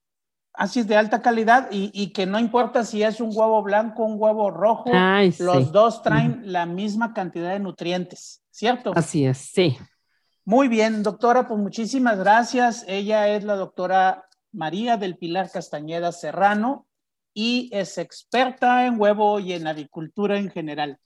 así 0.58 0.80
es 0.80 0.88
de 0.88 0.96
alta 0.96 1.22
calidad 1.22 1.68
y, 1.70 2.12
que 2.12 2.26
no 2.26 2.38
importa 2.40 2.84
si 2.84 3.02
es 3.04 3.20
un 3.20 3.30
huevo 3.32 3.62
blanco, 3.62 4.04
un 4.04 4.20
huevo 4.20 4.50
rojo, 4.50 4.90
los 5.38 5.70
dos 5.70 6.02
traen 6.02 6.42
la 6.52 6.66
misma 6.66 7.14
cantidad 7.14 7.52
de 7.52 7.60
nutrientes, 7.60 8.42
¿cierto? 8.50 8.92
Así 8.96 9.24
es, 9.24 9.38
sí. 9.38 9.78
Muy 10.44 10.66
bien, 10.66 11.04
doctora, 11.04 11.46
pues 11.46 11.60
muchísimas 11.60 12.18
gracias. 12.18 12.84
Ella 12.88 13.28
es 13.28 13.44
la 13.44 13.54
doctora 13.54 14.26
María 14.50 14.96
del 14.96 15.16
Pilar 15.16 15.48
Castañeda 15.50 16.10
Serrano 16.10 16.87
y 17.34 17.70
es 17.72 17.98
experta 17.98 18.86
en 18.86 19.00
huevo 19.00 19.38
y 19.40 19.52
en 19.52 19.66
avicultura 19.66 20.38
en 20.38 20.50
general. 20.50 20.98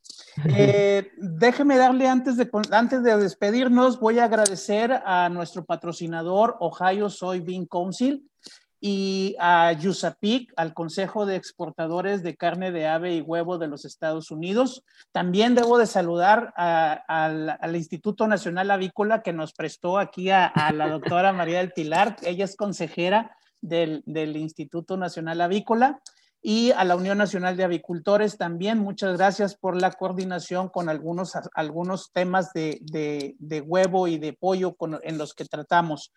Eh, 0.57 1.11
déjeme 1.19 1.77
darle 1.77 2.09
antes 2.09 2.37
de, 2.37 2.49
antes 2.71 3.03
de 3.03 3.17
despedirnos, 3.17 4.01
voy 4.01 4.19
a 4.19 4.25
agradecer 4.25 5.03
a 5.05 5.29
nuestro 5.29 5.65
patrocinador 5.65 6.57
Ohio 6.61 7.11
Soybean 7.11 7.67
Council 7.67 8.27
y 8.85 9.37
a 9.39 9.73
USAPIC, 9.81 10.53
al 10.57 10.75
Consejo 10.75 11.25
de 11.25 11.37
Exportadores 11.37 12.25
de 12.25 12.37
Carne 12.37 12.73
de 12.73 12.89
Ave 12.89 13.15
y 13.15 13.21
Huevo 13.21 13.57
de 13.57 13.69
los 13.69 13.85
Estados 13.85 14.33
Unidos. 14.33 14.83
También 15.13 15.55
debo 15.55 15.79
de 15.79 15.87
saludar 15.87 16.53
al, 16.57 17.77
Instituto 17.77 18.27
Nacional 18.27 18.73
Avícola 18.73 19.23
que 19.23 19.33
nos 19.33 19.53
prestó 19.53 19.99
aquí 19.99 20.31
a, 20.31 20.53
la 20.75 20.89
doctora 20.89 21.33
María 21.33 21.59
del 21.59 21.73
Pilar. 21.73 22.17
Ella 22.23 22.45
es 22.45 22.57
consejera 22.57 23.37
del, 23.63 24.03
Instituto 24.37 24.97
Nacional 24.99 25.41
Avícola 25.41 26.03
y 26.43 26.73
a 26.73 26.85
la 26.85 26.97
Unión 26.97 27.17
Nacional 27.17 27.57
de 27.57 27.65
Avicultores 27.65 28.37
también. 28.37 28.79
Muchas 28.79 29.17
gracias 29.17 29.55
por 29.55 29.81
la 29.81 29.93
coordinación 29.93 30.69
con 30.69 30.89
algunos, 30.89 31.33
algunos 31.55 32.13
temas 32.13 32.53
de, 32.53 32.81
de, 33.39 33.61
huevo 33.61 34.09
y 34.09 34.19
de 34.19 34.33
pollo 34.33 34.77
en 35.03 35.17
los 35.17 35.35
que 35.35 35.45
tratamos. 35.45 36.13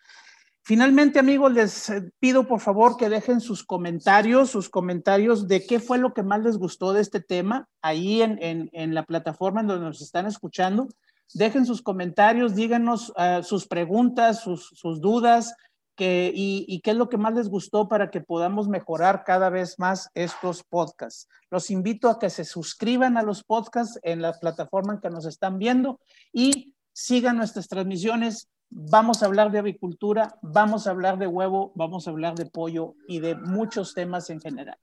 Finalmente, 0.62 1.20
amigos, 1.20 1.52
les 1.52 1.92
pido 2.18 2.48
por 2.48 2.58
favor 2.58 2.96
que 2.96 3.08
dejen 3.08 3.40
sus 3.40 3.62
comentarios, 3.62 4.50
sus 4.50 4.68
comentarios 4.68 5.46
de 5.46 5.64
qué 5.64 5.78
fue 5.78 5.96
lo 5.96 6.12
que 6.12 6.24
más 6.24 6.42
les 6.42 6.58
gustó 6.58 6.92
de 6.92 7.02
este 7.02 7.20
tema 7.20 7.68
ahí 7.82 8.20
en, 8.20 8.68
en, 8.72 8.92
la 8.92 9.04
plataforma 9.04 9.60
en 9.60 9.68
donde 9.68 9.86
nos 9.86 10.02
están 10.02 10.26
escuchando. 10.26 10.88
Dejen 11.34 11.66
sus 11.66 11.82
comentarios, 11.82 12.56
díganos 12.56 13.10
uh, 13.10 13.44
sus 13.44 13.68
preguntas, 13.68 14.40
sus, 14.40 14.70
sus 14.74 15.00
dudas, 15.00 15.54
y, 15.98 16.80
qué 16.82 16.90
es 16.90 16.96
lo 16.96 17.08
que 17.08 17.16
más 17.16 17.34
les 17.34 17.48
gustó 17.48 17.88
para 17.88 18.10
que 18.10 18.20
podamos 18.20 18.68
mejorar 18.68 19.24
cada 19.24 19.50
vez 19.50 19.78
más 19.78 20.10
estos 20.14 20.62
podcasts. 20.62 21.28
Los 21.50 21.70
invito 21.70 22.08
a 22.08 22.18
que 22.18 22.30
se 22.30 22.44
suscriban 22.44 23.16
a 23.16 23.22
los 23.22 23.44
podcasts 23.44 23.98
en 24.02 24.22
la 24.22 24.32
plataforma 24.32 24.94
en 24.94 25.00
que 25.00 25.10
nos 25.10 25.26
están 25.26 25.58
viendo 25.58 26.00
y 26.32 26.74
sigan 26.92 27.36
nuestras 27.36 27.68
transmisiones. 27.68 28.48
Vamos 28.68 29.22
a 29.22 29.26
hablar 29.26 29.50
de 29.52 29.60
avicultura, 29.60 30.38
vamos 30.42 30.86
a 30.86 30.90
hablar 30.90 31.18
de 31.18 31.26
huevo, 31.26 31.72
vamos 31.76 32.06
a 32.06 32.10
hablar 32.10 32.34
de 32.34 32.46
pollo 32.46 32.94
y 33.06 33.20
de 33.20 33.34
muchos 33.34 33.94
temas 33.94 34.28
en 34.30 34.40
general. 34.40 34.78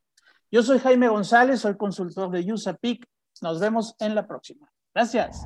Yo 0.52 0.64
soy 0.64 0.80
Jaime 0.80 1.10
González, 1.10 1.62
soy 1.62 1.76
consultor 1.76 2.32
de 2.32 2.52
USAPIC. 2.54 3.06
Nos 3.42 3.60
vemos 3.60 3.96
en 4.00 4.16
la 4.16 4.28
próxima. 4.28 4.72
Gracias. 4.94 5.46